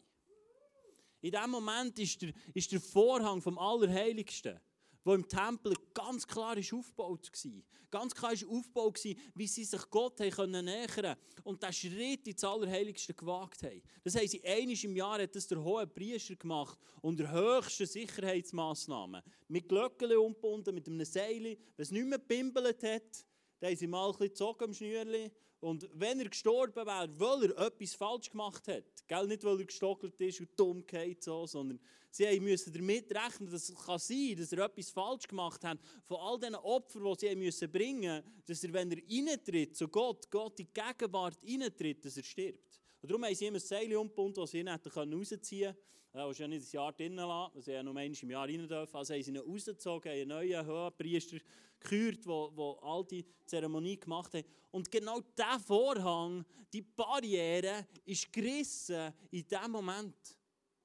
[1.22, 4.60] In dem Moment ist der, ist der Vorhang vom Allerheiligsten
[5.04, 7.62] wo im Tempel ganz klar ist aufgebaut war.
[7.90, 12.42] Ganz klar ist aufgebaut war, wie sie sich Gott können nähern und den Schritt ins
[12.42, 13.82] Allerheiligste gewagt haben.
[14.02, 19.22] Das haben sie einmal im Jahr hat das der hohe Priester gemacht unter höchsten Sicherheitsmaßnahmen.
[19.46, 21.44] Mit Glöckchen umgebunden, mit einem Seil.
[21.44, 23.26] Wenn es nicht mehr gepimpelt hat,
[23.60, 25.30] dann haben sie mal ein bisschen gezogen am Schnürchen
[25.64, 29.26] und wenn er gestorben wäre, weil er etwas falsch gemacht hat, gell?
[29.26, 33.70] nicht weil er gestockelt ist und dumm geht, so, sondern sie müssen damit rechnen, dass
[33.70, 35.78] es kann sein dass er etwas falsch gemacht hat.
[36.04, 39.88] Von all diesen Opfern, die sie müssen bringen müssen, dass er, wenn er reintritt zu
[39.88, 42.78] Gott, Gott in die Gegenwart reintritt, dass er stirbt.
[43.00, 45.74] Und darum haben sie immer ein Seil umgebunden, das sie ihn rausziehen
[46.14, 48.68] Er ist ja nicht ein Jahr drinnen lassen, dass er nur einmal im Jahr rein
[48.68, 48.96] dürfen.
[48.96, 51.38] Also haben sie ihn rausgezogen, einen neuen Hohenpriester
[51.80, 54.44] gekürt, der all die Zeremonie gemacht hat.
[54.70, 60.38] Und genau dieser Vorhang, die Barriere, ist gerissen in dem Moment,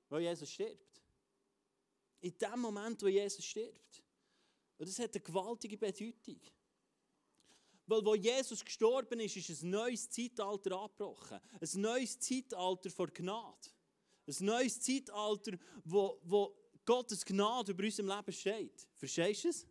[0.10, 1.00] wo Jesus stirbt.
[2.22, 4.04] In dem Moment, wo Jesus stirbt.
[4.80, 6.42] Und das hat eine gewaltige Bedeutung.
[7.86, 11.40] Weil wo Jesus gestorben ist, ist ein neues Zeitalter abgebrochen.
[11.62, 13.70] Ein neues Zeitalter vor Gnade.
[14.30, 18.88] Ein neues Zeitalter, wo, wo Gottes Gnade über unserem Leben steht.
[18.96, 19.66] Verstehst du es?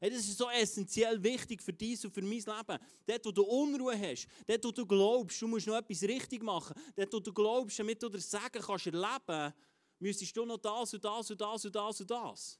[0.00, 2.78] Hey, das ist so essentiell wichtig für dich und für mein Leben.
[3.06, 6.74] Dort, wo du Unruhe hast, dort, wo du glaubst, du musst noch etwas richtig machen,
[6.96, 9.54] dort, wo du glaubst, damit du das Sagen kannst erleben,
[9.98, 12.58] müsstest du noch das und das und das und das und das.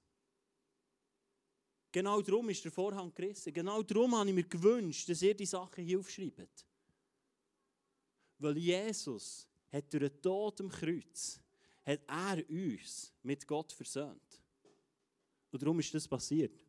[1.93, 3.53] Genau darum ist der Vorhang gerissen.
[3.53, 6.67] Genau darum habe ich mir gewünscht, dass ihr die Sachen hier aufschreibt.
[8.39, 11.41] Weil Jesus hat durch den Tod am Kreuz,
[11.85, 14.43] hat er uns mit Gott versöhnt.
[15.51, 16.65] Und darum ist das passiert.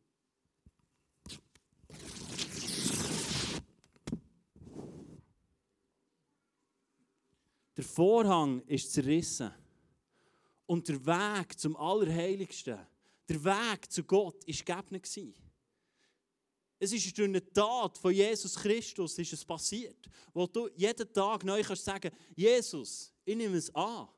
[7.76, 9.52] Der Vorhang ist zerrissen.
[10.66, 12.78] Und der Weg zum Allerheiligsten,
[13.28, 15.51] der Weg zu Gott, war gegeben.
[16.82, 21.44] Es ist durch eine Tat von Jesus Christus ist es passiert, wo du jeden Tag
[21.44, 24.08] neu kannst sagen, Jesus, ich nehme es an.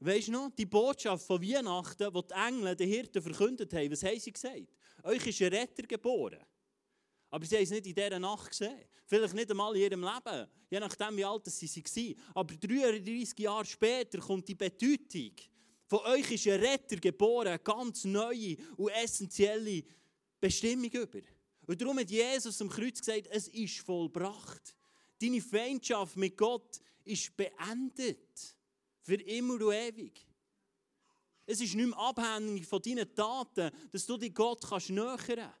[0.00, 4.02] Weißt du noch, die Botschaft von Weihnachten, die die Engel den Hirten verkündet haben, was
[4.02, 4.78] haben sie gesagt?
[5.02, 6.42] Euch ist ein Retter geboren.
[7.28, 8.86] Aber sie haben es nicht in dieser Nacht gesehen.
[9.04, 12.16] Vielleicht nicht einmal in ihrem Leben, je nachdem, wie alt sie waren.
[12.32, 15.32] Aber 33 Jahre später kommt die Bedeutung.
[15.86, 19.84] Von euch ist ein Retter geboren, eine ganz neue und essentielle
[20.40, 21.20] Bestimmung über.
[21.66, 24.76] Und darum hat Jesus am Kreuz gesagt, es ist vollbracht.
[25.20, 28.56] Deine Feindschaft mit Gott ist beendet.
[29.02, 30.26] Für immer und ewig.
[31.46, 35.60] Es ist nicht mehr abhängig von deinen Taten, dass du dich Gott nähern kannst.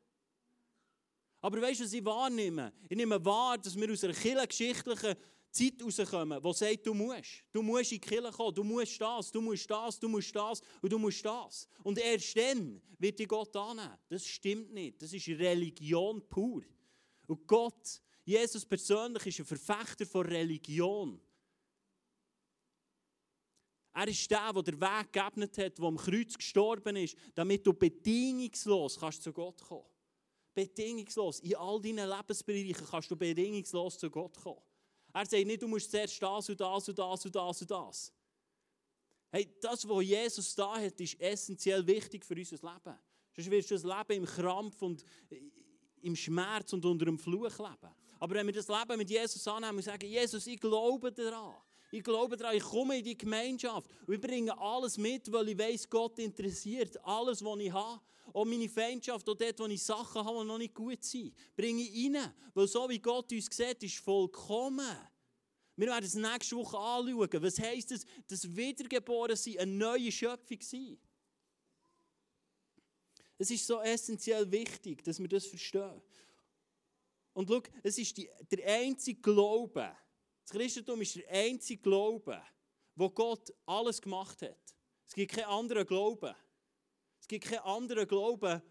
[1.40, 2.72] Aber weißt du, was ich wahrnehme?
[2.88, 5.14] Ich nehme wahr, dass wir aus einer kirchengeschichtlichen
[5.56, 7.44] Zeit rauskommen, die sagt, du musst.
[7.52, 10.60] Du musst in die Kirche kommen, du musst das, du musst das, du musst das
[10.82, 11.68] und du musst das.
[11.82, 13.96] Und erst dann wird dich Gott annehmen.
[14.08, 15.00] Das stimmt nicht.
[15.00, 16.62] Das ist Religion pur.
[17.26, 21.20] Und Gott, Jesus persönlich, ist ein Verfechter von Religion.
[23.92, 27.72] Er ist der, der den Weg geebnet hat, der am Kreuz gestorben ist, damit du
[27.72, 29.86] bedingungslos kannst zu Gott kommen
[30.56, 31.40] Bedingungslos.
[31.40, 34.62] In all deinen Lebensbereichen kannst du bedingungslos zu Gott kommen.
[35.16, 38.12] Er sagt nicht, du musst zuerst das und das und das und das und das.
[39.30, 42.98] Hey, das, was Jesus da hat, ist essentiell wichtig für unser Leben.
[43.34, 45.02] Sonst wirst du das Leben im Krampf und
[46.02, 47.94] im Schmerz und unter dem Fluch leben.
[48.20, 51.54] Aber wenn wir das Leben mit Jesus annehmen und sagen, Jesus, ich glaube daran.
[51.90, 53.90] Ich glaube daran, ich komme in die Gemeinschaft.
[54.06, 57.02] Und ich bringe alles mit, weil ich weiß, Gott interessiert.
[57.02, 58.02] Alles, was ich habe.
[58.36, 61.80] Auch meine Feindschaft, auch dort, wo ich Sachen habe, die noch nicht gut sind, bringe
[61.80, 62.34] ich rein.
[62.52, 64.94] Weil so wie Gott uns sieht, ist vollkommen.
[65.74, 67.42] Wir werden es nächste Woche anschauen.
[67.42, 67.94] Was heisst
[68.28, 70.98] das Wiedergeborensein eine neue Schöpfung sein?
[73.38, 76.02] Es ist so essentiell wichtig, dass wir das verstehen.
[77.32, 79.96] Und schau, es ist die, der einzige Glaube,
[80.42, 82.42] das Christentum ist der einzige Glaube,
[82.96, 84.76] wo Gott alles gemacht hat.
[85.06, 86.34] Es gibt keinen anderen Glauben.
[87.26, 88.62] Es gibt keinen anderen Glauben,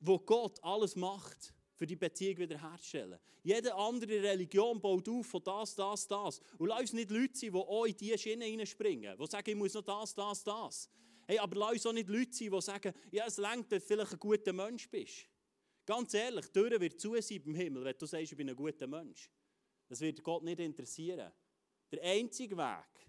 [0.00, 3.18] wo Gott alles macht, für die Beziehung wiederherzustellen.
[3.42, 6.40] Jede andere Religion baut auf von das, das, das.
[6.56, 9.56] Und lass uns nicht Leute sein, die auch in diese Schiene hineinspringen, die sagen, ich
[9.56, 10.90] muss noch das, das, das.
[11.26, 13.84] Hey, aber lass uns auch nicht Leute sein, die sagen, ja, es längt, wenn du
[13.84, 15.28] vielleicht ein guter Mensch bist.
[15.84, 18.56] Ganz ehrlich, die Tür wird zu sein im Himmel, wenn du sagst, ich bin ein
[18.56, 19.30] guter Mensch.
[19.86, 21.30] Das wird Gott nicht interessieren.
[21.92, 23.06] Der einzige Weg,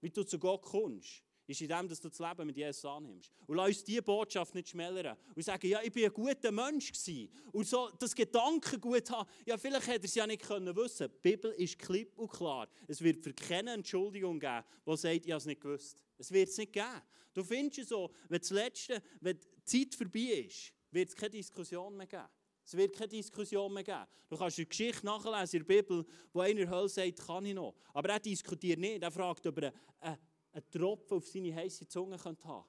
[0.00, 3.30] wie du zu Gott kommst, ist in dem, dass du das Leben mit Jesus annimmst.
[3.46, 5.16] Und lass uns diese Botschaft nicht schmälern.
[5.34, 7.30] Und sagen, ja, ich bin ein guter Mensch gewesen.
[7.52, 11.08] Und so das Gedankengut haben, ja, vielleicht hätte er es ja nicht können wissen.
[11.08, 12.68] Die Bibel ist klipp und klar.
[12.88, 16.02] Es wird für keine Entschuldigung geben, die sagt, ich habe es nicht gewusst.
[16.18, 17.02] Es wird es nicht geben.
[17.32, 21.30] Du findest es so, wenn das Letzte, wenn die Zeit vorbei ist, wird es keine
[21.30, 22.28] Diskussion mehr geben.
[22.64, 24.06] Es wird keine Diskussion mehr geben.
[24.28, 27.74] Du kannst die Geschichte nachlesen in der Bibel, wo einer Hölle sagt, kann ich noch.
[27.92, 29.02] Aber er diskutiert nicht.
[29.02, 30.18] Er fragt, ob er einen,
[30.56, 32.64] einen Tropfen auf seine heiße Zunge haben könnte.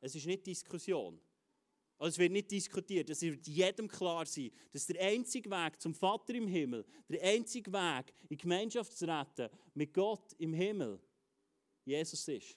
[0.00, 1.20] Es ist nicht Diskussion.
[1.98, 3.10] Also es wird nicht diskutiert.
[3.10, 7.72] Es wird jedem klar sein, dass der einzige Weg zum Vater im Himmel, der einzige
[7.72, 11.00] Weg, in Gemeinschaft zu retten, mit Gott im Himmel,
[11.84, 12.56] Jesus ist.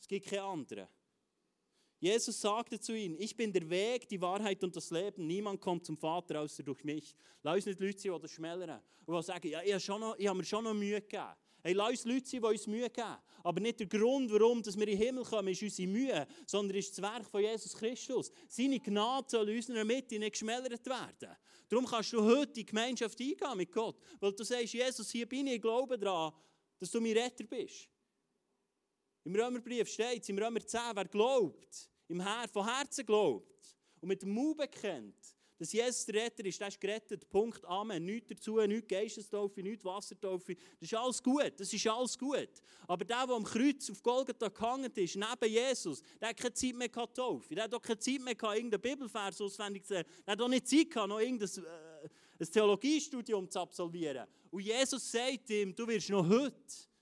[0.00, 0.88] Es gibt keine anderen.
[2.00, 5.26] Jesus sagte zu ihnen, ich bin der Weg, die Wahrheit und das Leben.
[5.26, 7.14] Niemand kommt zum Vater außer durch mich.
[7.42, 8.80] Lass uns nicht Leute sein, die schmälern.
[9.04, 11.34] Und sagen, ja, ich habe mir schon noch Mühe gegeben.
[11.62, 13.16] Hey, lass uns Leute sein, die uns Mühe geben.
[13.42, 16.90] Aber nicht der Grund, warum wir in den Himmel kommen, ist unsere Mühe, sondern ist
[16.90, 18.30] das Werk von Jesus Christus.
[18.48, 21.36] Seine Gnade soll in unserer Mitte nicht geschmälert werden.
[21.68, 23.96] Darum kannst du heute in Gemeinschaft eingehen mit Gott.
[24.18, 26.32] Weil du sagst, Jesus, hier bin ich, ich glaube daran,
[26.78, 27.88] dass du mein Retter bist.
[29.24, 34.08] Im Römerbrief steht es, im Römer 10, wer glaubt, im Her von Herzen glaubt und
[34.08, 37.28] mit dem Mund bekennt, dass Jesus der Retter ist, der ist gerettet.
[37.28, 37.62] Punkt.
[37.66, 38.02] Amen.
[38.02, 40.54] Nichts dazu, nichts Geistestaufe, nichts Wassertaufe.
[40.54, 41.52] Das ist alles gut.
[41.58, 42.48] Das ist alles gut.
[42.88, 46.74] Aber der, der am Kreuz auf Golgatha gehangen ist, neben Jesus, der hat keine Zeit
[46.74, 47.54] mehr gehabt, Taufe.
[47.54, 50.08] Der hat auch keine Zeit mehr gehabt, irgendeinen Bibelvers auswendig zu lernen.
[50.26, 52.08] Der hat auch nicht Zeit gehabt, noch irgendein äh,
[52.40, 54.26] ein Theologiestudium zu absolvieren.
[54.50, 56.54] Und Jesus sagt ihm, du wirst noch heute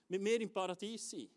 [0.09, 1.29] mit mir im Paradies sein.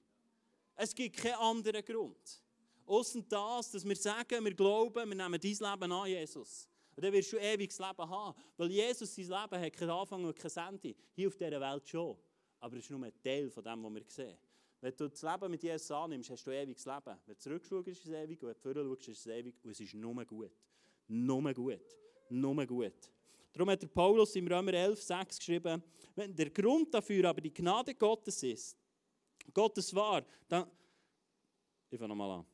[0.76, 2.42] Es gibt keinen anderen Grund.
[2.84, 6.71] Außer das, dass wir sagen, wir glauben, wir nehmen dein Leben an, Jesus.
[7.02, 8.38] Und dann wirst du ewiges Leben haben.
[8.58, 10.96] Weil Jesus sein Leben hat keinen Anfang und kein Ende.
[11.14, 12.16] Hier auf dieser Welt schon.
[12.60, 14.38] Aber es ist nur ein Teil von dem, was wir sehen.
[14.80, 17.18] Wenn du das Leben mit Jesus annimmst, hast du ewiges Leben.
[17.26, 18.44] Wenn du zurückschaust, ist es ewig.
[18.44, 19.56] Wenn du vorher ist es ewig.
[19.64, 20.52] Und es ist nur gut.
[21.08, 21.98] Nur gut.
[22.30, 23.12] Nur gut.
[23.52, 25.84] Darum hat der Paulus im Römer 11, 6 geschrieben,
[26.14, 28.78] wenn der Grund dafür aber die Gnade Gottes ist,
[29.52, 30.70] Gottes war, dann...
[31.90, 32.46] Ich fange nochmal an.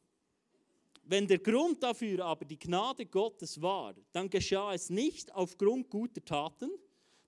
[1.10, 6.24] Wenn der Grund dafür aber die Gnade Gottes war, dann geschah es nicht aufgrund guter
[6.24, 6.70] Taten,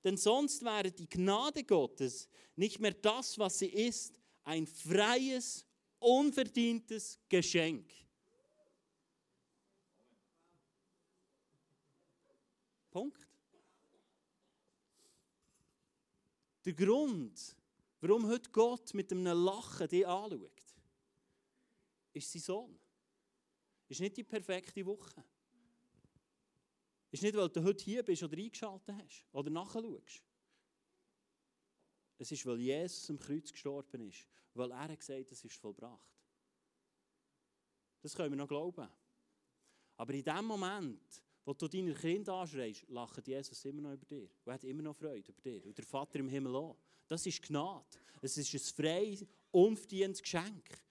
[0.04, 5.66] denn sonst wäre die Gnade Gottes nicht mehr das, was sie ist, ein freies,
[5.98, 7.90] unverdientes Geschenk.
[12.92, 13.26] Punkt.
[16.66, 17.56] Der Grund,
[18.02, 20.52] warum heute Gott mit einem Lachen dich anschaut,
[22.12, 22.89] ist sein Sohn.
[23.90, 25.24] Ist nicht die perfekte Woche.
[27.12, 30.24] Ist nicht, weil du heute hier bist oder eingeschaltet hast oder nachschaust.
[32.20, 34.28] Es ist, weil Jesus am Kreuz gestorben ist.
[34.54, 36.20] Weil er gesagt hat, es ist vollbracht.
[38.02, 38.88] Das können wir noch glauben.
[39.98, 44.30] Aber in dem Moment, wo du deine Kinder anschreist, lacht Jesus immer noch über dir.
[44.46, 45.66] Und hat immer noch Freude über dir.
[45.66, 46.78] Und der Vater im Himmel auch.
[47.08, 47.98] Das ist Gnade.
[48.22, 50.84] Es ist ein freies, unverdientes Geschenk.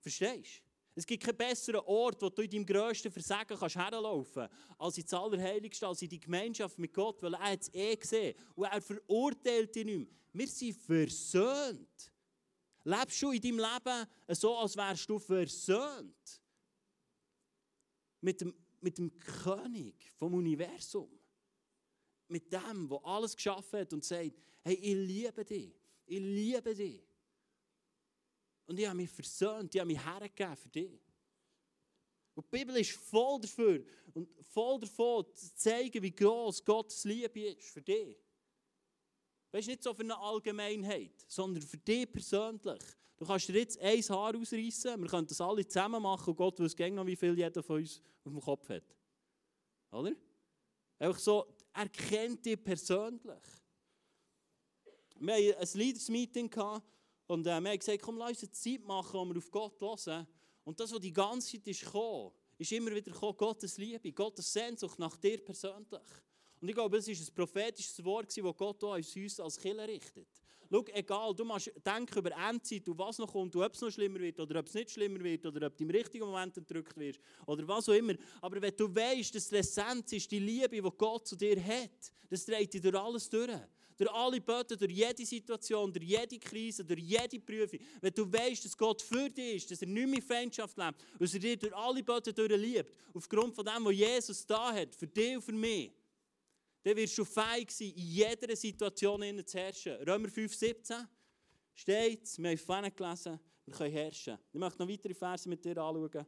[0.00, 0.67] Verstehst du?
[0.98, 5.14] Es gibt keinen besseren Ort, wo du in deinem grössten Versagen herlaufen kannst, als ins
[5.14, 9.76] Allerheiligste, als in die Gemeinschaft mit Gott, weil er es eh gesehen und er verurteilt
[9.76, 10.08] dich nicht mehr.
[10.32, 12.12] Wir sind versöhnt.
[12.82, 16.42] Lebst du in deinem Leben so, als wärst du versöhnt
[18.20, 21.16] mit dem, mit dem König vom Universum?
[22.26, 24.32] Mit dem, der alles geschaffen hat und sagt,
[24.62, 25.72] hey, ich liebe dich,
[26.06, 27.07] ich liebe dich.
[28.68, 31.00] Und ich habe mich versöhnt, ich habe mich hergegeben für dich.
[32.34, 37.40] Und die Bibel ist voll dafür und voll davon zu zeigen, wie groß Gottes Liebe
[37.40, 38.16] ist für dich.
[39.50, 42.82] Weißt du, nicht so für eine Allgemeinheit, sondern für dich persönlich.
[43.16, 46.60] Du kannst dir jetzt ein Haar ausreißen, wir können das alle zusammen machen und Gott
[46.60, 48.84] weiß noch, wie viel jeder von uns auf dem Kopf hat.
[49.90, 50.12] Oder?
[50.98, 53.42] Einfach so, er kennt dich persönlich.
[55.20, 56.50] Wir hatten ein Leaders-Meeting
[57.28, 59.80] und äh, wir haben gesagt, komm, lass uns eine Zeit machen, wo wir auf Gott
[59.80, 60.26] hören.
[60.64, 64.52] Und das, was die ganze Zeit ist gekommen, ist immer wieder gekommen, Gottes Liebe, Gottes
[64.52, 66.00] Sehnsucht nach dir persönlich.
[66.60, 70.26] Und ich glaube, es ist ein prophetisches Wort, das Gott auch uns als Killer richtet.
[70.70, 74.20] Schau, egal, du musst denken über Endzeit und was noch kommt, ob es noch schlimmer
[74.20, 77.20] wird oder ob es nicht schlimmer wird oder ob du im richtigen Moment entrückt wirst
[77.46, 78.14] oder was auch immer.
[78.42, 82.12] Aber wenn du weißt, dass die Essenz ist die Liebe, die Gott zu dir hat,
[82.28, 83.50] das dreht dich durch alles durch
[83.98, 88.64] durch alle Böden, durch jede Situation, durch jede Krise, durch jede Prüfung, wenn du weißt,
[88.64, 91.74] dass Gott für dich ist, dass er nicht mehr Feindschaft lebt, dass er dir durch
[91.74, 95.52] alle Böden durch liebt, aufgrund von dem, was Jesus da hat, für dich und für
[95.52, 95.90] mich,
[96.84, 99.96] dann wirst du fähig sein, in jeder Situation zu herrschen.
[100.04, 101.08] Römer 5, 17
[101.74, 104.38] steht, wir haben vorhin gelesen, wir können herrschen.
[104.52, 106.26] Ich möchte noch weitere Verse mit dir anschauen.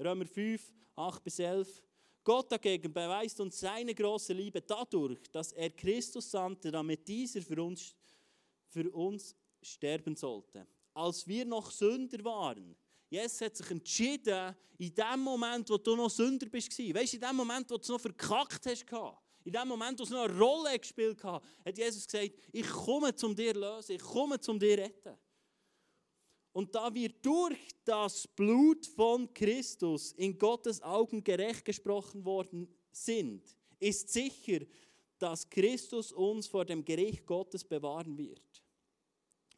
[0.00, 1.82] Römer 5, 8 bis 11.
[2.24, 7.62] Gott dagegen beweist uns seine große Liebe dadurch, dass er Christus sandte, damit dieser für
[7.62, 7.94] uns,
[8.70, 10.66] für uns sterben sollte.
[10.94, 12.74] Als wir noch Sünder waren,
[13.10, 17.22] Jesus hat sich entschieden, in dem Moment, wo du noch Sünder bist, weißt du, in
[17.22, 18.86] dem Moment, wo du es noch verkackt hast,
[19.44, 23.14] in dem Moment, wo es noch eine Rolle gespielt hat, hat Jesus gesagt: Ich komme
[23.14, 25.16] zum dir lösen, ich komme zum dir retten.
[26.54, 33.42] Und da wir durch das Blut von Christus in Gottes Augen gerecht gesprochen worden sind,
[33.80, 34.60] ist sicher,
[35.18, 38.62] dass Christus uns vor dem Gericht Gottes bewahren wird.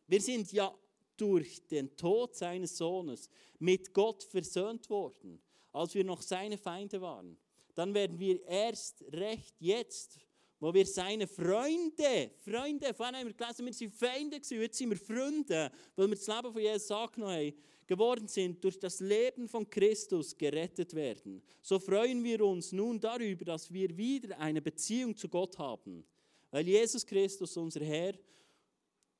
[0.06, 0.74] Wir sind ja
[1.18, 3.28] durch den Tod seines Sohnes
[3.58, 5.38] mit Gott versöhnt worden,
[5.72, 7.36] als wir noch seine Feinde waren.
[7.74, 10.18] Dann werden wir erst recht jetzt
[10.58, 14.90] wo wir seine Freunde, Freunde, vorhin haben wir gelesen, wir sind Feinde gewesen, jetzt sind
[14.90, 17.54] wir Freunde, weil wir das Leben von Jesus angenommen haben,
[17.86, 21.42] geworden sind, durch das Leben von Christus gerettet werden.
[21.62, 26.04] So freuen wir uns nun darüber, dass wir wieder eine Beziehung zu Gott haben,
[26.50, 28.14] weil Jesus Christus, unser Herr,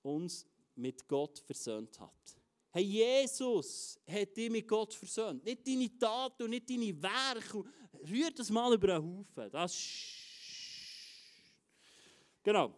[0.03, 2.37] uns mit Gott versöhnt hat.
[2.71, 5.45] Hey, Jesus hat dich mit Gott versöhnt.
[5.45, 7.65] Nicht deine Taten und nicht deine Werke.
[8.07, 9.51] Rühr das mal über einen Haufen.
[9.51, 10.26] Das ist
[12.47, 12.73] Genau.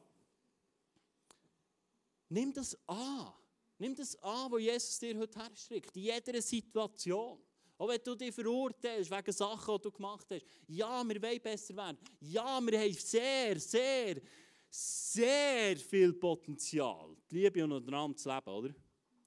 [2.30, 3.34] Nimm das an.
[3.76, 5.94] Nimm das an, was Jesus dir heute herstrickt.
[5.94, 7.38] In jeder Situation.
[7.76, 10.42] Auch wenn du dich verurteilst wegen Sachen, die du gemacht hast.
[10.68, 11.98] Ja, wir wollen besser werden.
[12.20, 14.22] Ja, wir haben sehr, sehr,
[14.70, 18.74] sehr viel Potenzial, die Liebe untereinander zu leben, oder?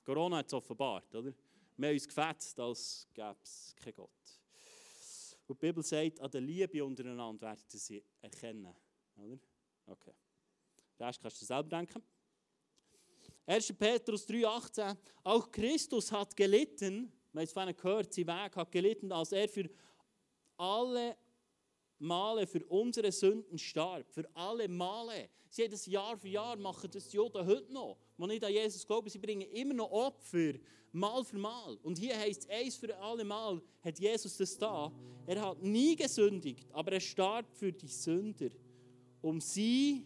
[0.04, 1.32] Corona hat es offenbart, oder?
[1.78, 4.10] Wir haben uns gefetzt, als gäbe es keinen Gott.
[5.46, 8.74] Und die Bibel sagt, an der Liebe untereinander werden sie erkennen,
[9.18, 9.38] oder?
[9.86, 10.14] Okay.
[11.02, 12.04] Das kannst du selber denken.
[13.48, 13.74] 1.
[13.74, 14.96] Petrus 3,18.
[15.24, 19.50] Auch Christus hat gelitten, wir haben es vorhin gehört, sein Weg hat gelitten, als er
[19.50, 19.68] für
[20.58, 21.18] alle
[21.98, 24.12] Male für unsere Sünden starb.
[24.12, 25.30] Für alle Male.
[25.50, 27.98] Sie haben das Jahr für Jahr, machen das die Juden heute noch.
[28.20, 30.54] Die nicht an Jesus glauben, sie bringen immer noch Opfer,
[30.92, 31.78] Mal für Mal.
[31.82, 34.92] Und hier heißt es, eins für alle Mal hat Jesus das da.
[35.26, 38.50] Er hat nie gesündigt, aber er starb für die Sünder,
[39.22, 40.06] um sie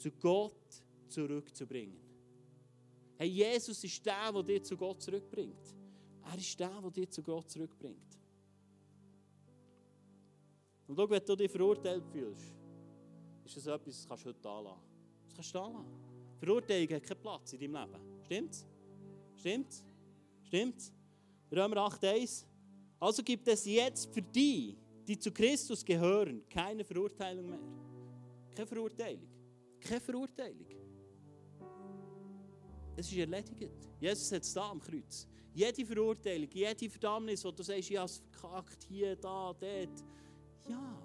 [0.00, 2.00] zu Gott zurückzubringen.
[3.16, 5.76] Hey, Jesus ist der, der dich zu Gott zurückbringt.
[6.24, 8.18] Er ist der, der dich zu Gott zurückbringt.
[10.86, 12.54] Und schau, wenn du dich verurteilt fühlst,
[13.44, 14.80] ist das etwas, das kannst du heute anlassen.
[15.26, 16.10] Das kannst du anlassen.
[16.38, 18.24] Verurteilung hat keinen Platz in deinem Leben.
[18.24, 18.66] Stimmt's?
[19.36, 19.84] Stimmt's?
[20.42, 20.92] Stimmt's?
[21.52, 22.44] Römer 8,1
[22.98, 24.76] Also gibt es jetzt für die,
[25.06, 27.60] die zu Christus gehören, keine Verurteilung mehr.
[28.54, 29.29] Keine Verurteilung.
[29.80, 30.66] Keine Verurteilung.
[32.96, 33.88] Es ist erledigt.
[34.00, 35.26] Jesus hat es da am Kreuz.
[35.54, 40.04] Jede Verurteilung, jede Verdammnis, wo du sagst, ich habe es verkackt, hier, da, dort.
[40.68, 41.02] Ja,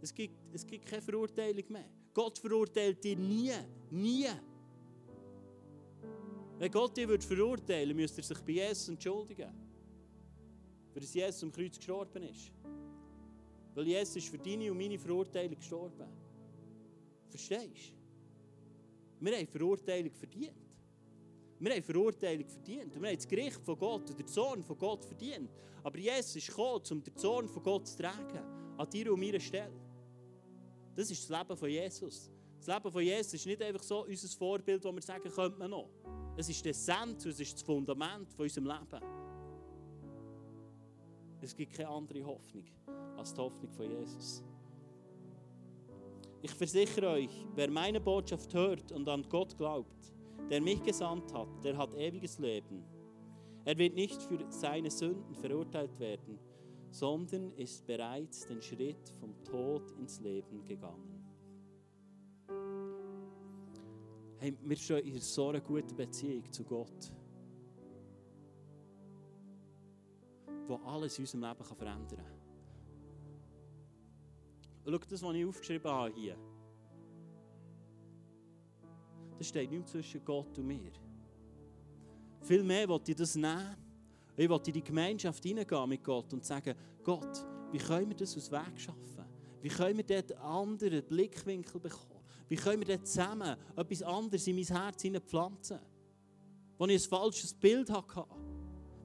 [0.00, 1.88] es gibt, es gibt keine Verurteilung mehr.
[2.12, 3.52] Gott verurteilt dich nie.
[3.90, 4.28] Nie.
[6.58, 9.52] Wenn Gott dich verurteilen würde, müsste er sich bei Jesus entschuldigen.
[10.94, 12.52] Das Jesus am Kreuz gestorben ist.
[13.74, 16.08] Weil Jesus ist für deine und meine Verurteilung gestorben.
[17.28, 18.03] Verstehst du?
[19.24, 20.52] Wir haben Verurteilung verdient.
[21.58, 22.94] Wir haben Verurteilung verdient.
[22.94, 25.48] Wir haben das Gericht von Gott und den Zorn von Gott verdient.
[25.82, 28.40] Aber Jesus ist gekommen, um den Zorn von Gott zu tragen.
[28.76, 29.72] An dir und meiner Stelle.
[30.94, 32.30] Das ist das Leben von Jesus.
[32.58, 35.70] Das Leben von Jesus ist nicht einfach so unser Vorbild, wo wir sagen, könnte man
[35.70, 35.88] noch.
[36.36, 39.04] Es ist die Essenz, es ist das Fundament von unserem Leben.
[41.40, 42.64] Es gibt keine andere Hoffnung
[43.16, 44.42] als die Hoffnung von Jesus.
[46.44, 50.12] Ich versichere euch, wer meine Botschaft hört und an Gott glaubt,
[50.50, 52.84] der mich gesandt hat, der hat ewiges Leben.
[53.64, 56.38] Er wird nicht für seine Sünden verurteilt werden,
[56.90, 61.24] sondern ist bereits den Schritt vom Tod ins Leben gegangen.
[64.36, 67.10] Hey, wir stehen in so einer guten Beziehung zu Gott,
[70.68, 72.33] wo alles in unserem Leben verändern kann.
[74.84, 76.36] Schau, das, was ich aufgeschrieben habe hier,
[79.38, 80.92] das steht nicht zwischen Gott und mir.
[82.42, 83.76] Vielmehr wollte ich das nehmen.
[84.36, 88.36] Ich wollte in die Gemeinschaft hineingehen mit Gott und sagen, Gott, wie können wir das
[88.36, 89.24] aus Weg schaffen?
[89.62, 92.20] Wie können wir dort anderen Blickwinkel bekommen?
[92.48, 95.78] Wie können wir dort zusammen etwas anderes in mein Herz pflanzen?
[96.76, 98.26] Wo ich ein falsches Bild hatte,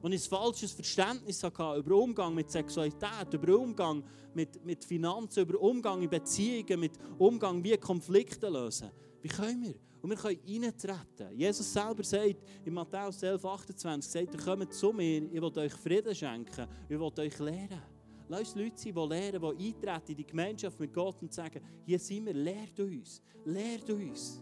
[0.03, 5.59] ich ein falsches Verständnis hatte über Umgang mit Sexualität, über Umgang mit, mit Finanzen, über
[5.59, 8.89] Umgang in Beziehungen, mit Umgang, wie Konflikte lösen.
[9.21, 9.75] Wie können wir?
[10.01, 11.37] Und wir können reintreten.
[11.37, 15.73] Jesus selber sagt in Matthäus 11, 28, sagt, ihr kommt zu mir, ich will euch
[15.73, 17.81] Frieden schenken, ich will euch lehren.
[18.29, 21.99] Lass Leute sein, die lernen, die eintreten in die Gemeinschaft mit Gott und sagen, hier
[21.99, 24.41] sind wir, lehrt uns, lehrt uns,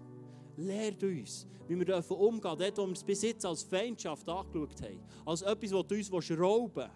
[0.58, 4.82] lehrt uns, wie wir dürfen umgehen, dort, wo wir es bis jetzt als Feindschaft angeschaut
[4.82, 6.90] haben, als etwas, das uns rauben.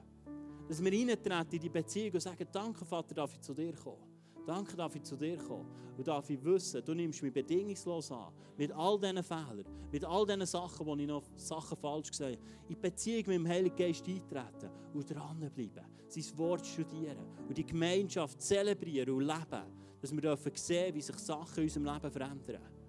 [0.68, 4.12] Dass wir reintreten in die Beziehung und sagen, danke Vater, darf ich zu dir kommen.
[4.46, 8.34] Danke, darf ich zu dir kommen und darf ich wissen, du nimmst mich bedingungslos an.
[8.58, 12.48] Mit all diesen Fehlern, mit all diesen Sachen, wo ich noch Sachen falsch gesagt habe.
[12.68, 15.86] In Beziehung mit dem Heiligen Geist eintreten und dranbleiben.
[16.08, 19.82] Sein Wort studieren und die Gemeinschaft zelebrieren und leben.
[20.02, 22.81] Dass wir dürfen sehen, wie sich Sachen in unserem Leben verändern.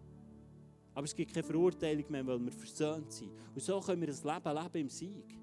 [0.95, 3.31] Aber es gibt keine Verurteilung mehr, weil wir versöhnt sind.
[3.55, 5.43] Und so können wir ein Leben leben im Sieg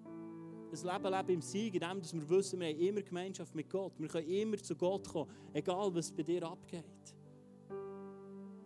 [0.72, 3.70] ein Leben leben im Sieg, in dem, dass wir wissen, wir haben immer Gemeinschaft mit
[3.70, 3.94] Gott.
[3.98, 6.84] Wir können immer zu Gott kommen, egal was bei dir abgeht.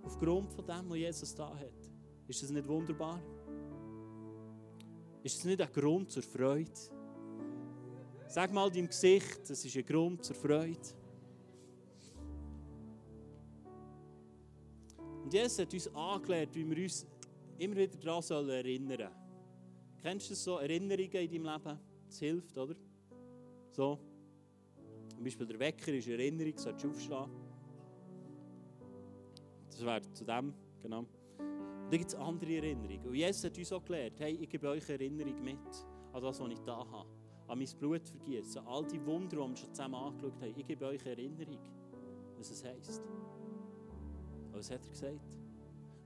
[0.04, 1.92] Aufgrund von dem, was Jesus da hat.
[2.28, 3.22] Ist das nicht wunderbar?
[5.24, 6.72] Ist das nicht ein Grund zur Freude?
[8.28, 10.80] Sag mal deinem Gesicht, das ist ein Grund zur Freude.
[15.24, 17.08] Und Jesus hat uns angelehrt, wie wir uns
[17.58, 19.12] immer wieder daran erinnern sollen.
[20.02, 21.80] Kennst du so Erinnerungen in deinem Leben?
[22.08, 22.76] Das hilft, oder?
[23.72, 24.00] So.
[25.10, 27.30] Zum Beispiel der Wecker ist eine Erinnerung, solltest du aufstehen.
[29.70, 31.00] Das wäre zu dem, genau.
[31.00, 31.08] Und
[31.90, 33.08] dann gibt es andere Erinnerungen.
[33.08, 35.58] Und Jesus hat uns auch gelernt, hey, ich gebe euch eine Erinnerung mit
[36.12, 37.10] an das, was ich da habe.
[37.48, 40.54] An mein Blut vergießen, all die Wunder, die wir schon zusammen angeschaut haben.
[40.56, 41.60] Ich gebe euch eine Erinnerung,
[42.38, 43.02] was es heisst.
[44.54, 45.38] Und was hat er gesagt?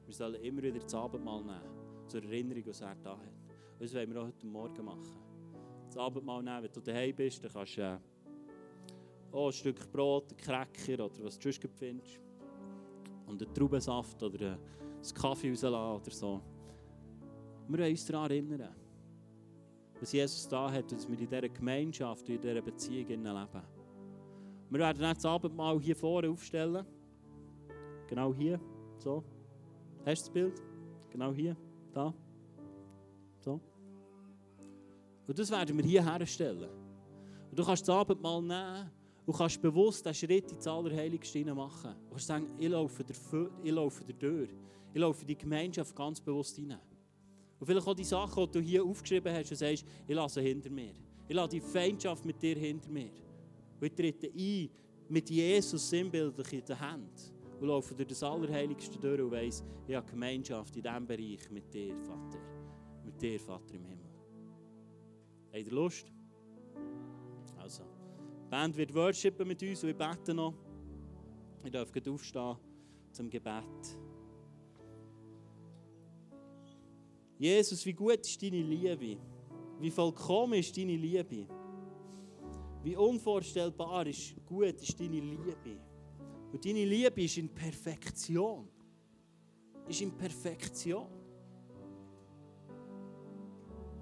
[0.06, 3.20] Wir sollen immer wieder das Abendmahl nehmen, zur Erinnerung, was er da hat.
[3.20, 5.28] Und das wollen wir auch heute Morgen machen
[5.88, 6.64] das Abendmahl nehmen.
[6.64, 7.98] Wenn du daheim bist, dann kannst du äh,
[9.32, 12.20] auch ein Stück Brot, ein Cracker oder was du sonst findest.
[13.26, 16.42] Und einen Traubensaft oder äh, einen Kaffee rauslassen oder so.
[17.68, 18.76] Wir wollen uns daran erinnern,
[20.00, 23.24] was Jesus da hat, dass wir in dieser Gemeinschaft und in dieser Beziehung leben.
[24.70, 26.86] Wir werden jetzt das Abendmahl hier vorne aufstellen.
[28.08, 28.60] Genau hier.
[28.98, 29.24] So.
[30.06, 30.62] Hast du das Bild?
[31.10, 31.56] Genau hier.
[31.94, 32.14] Da.
[33.42, 33.60] So.
[35.28, 36.70] Und das werden wir hier herstellen.
[37.50, 38.90] Und du kannst das Abendmahl nehmen
[39.26, 41.96] und kannst bewusst den Schritt ins Allerheiligste machen.
[42.06, 43.16] Du kannst sagen, ich laufe, der,
[43.64, 44.48] ich laufe Tür.
[44.94, 46.80] Ich laufe die Gemeinschaft ganz bewusst hinein.
[47.60, 50.70] Und vielleicht auch die Sachen, die du hier aufgeschrieben hast und sagst, ich lasse hinter
[50.70, 50.94] mir.
[51.28, 53.12] Ich lasse die Feindschaft mit dir hinter mir.
[53.80, 54.70] Und ich trete ein
[55.10, 59.96] mit Jesus sinnbildlich in der Hand und laufe durch das Allerheiligste durch und weiss, ich
[59.96, 62.40] habe Gemeinschaft in diesem Bereich mit dir, Vater.
[63.04, 64.10] Mit dir, Vater im Himmel.
[65.52, 66.12] Habt ihr Lust?
[67.58, 67.84] Also,
[68.46, 70.54] die Band wird worshipen mit uns und wir beten noch.
[71.64, 72.58] Ich darf gleich aufstehen
[73.12, 73.98] zum Gebet.
[77.40, 79.18] Jesus, wie gut ist deine Liebe?
[79.80, 81.48] Wie vollkommen ist deine Liebe?
[82.84, 85.87] Wie unvorstellbar ist gut ist deine Liebe?
[86.58, 88.68] Und deine Liebe ist in Perfektion.
[89.88, 91.06] Ist in Perfektion.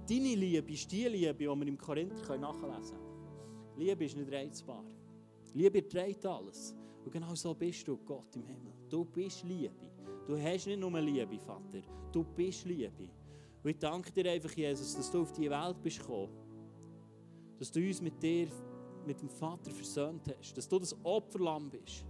[0.08, 3.76] Deine Liebe ist die Liebe, die wir im Korinther nachlesen können.
[3.76, 4.86] Liebe ist nicht reizbar.
[5.54, 6.74] Liebe trägt alles.
[7.04, 8.72] Und genau so bist du, Gott im Himmel.
[8.88, 9.92] Du bist Liebe.
[10.26, 11.82] Du hast nicht nur Liebe, Vater.
[12.10, 13.10] Du bist Liebe.
[13.64, 16.32] Und ich danke dir einfach, Jesus, dass du auf die Welt bist gekommen.
[17.60, 18.48] Dass du uns mit dir,
[19.06, 20.58] mit dem Vater versöhnt hast.
[20.58, 22.06] Dass du das Opferlamm bist.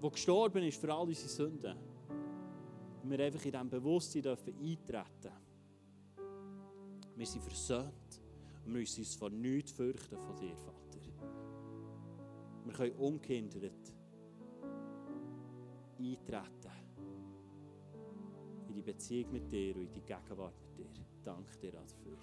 [0.00, 1.76] Wo gestorben ist für all unsere Sünden.
[3.02, 5.32] Und wir einfach in diesem Bewusstsein dürfen eintreten.
[7.16, 8.20] Wir sind versöhnt.
[8.64, 10.76] Und müssen uns vor nichts fürchten von dir, Vater.
[12.64, 13.92] Wir können ungehindert
[15.98, 16.76] eintreten
[18.68, 21.04] in die Beziehung mit dir und in die Gegenwart mit dir.
[21.22, 22.18] Danke dir dafür.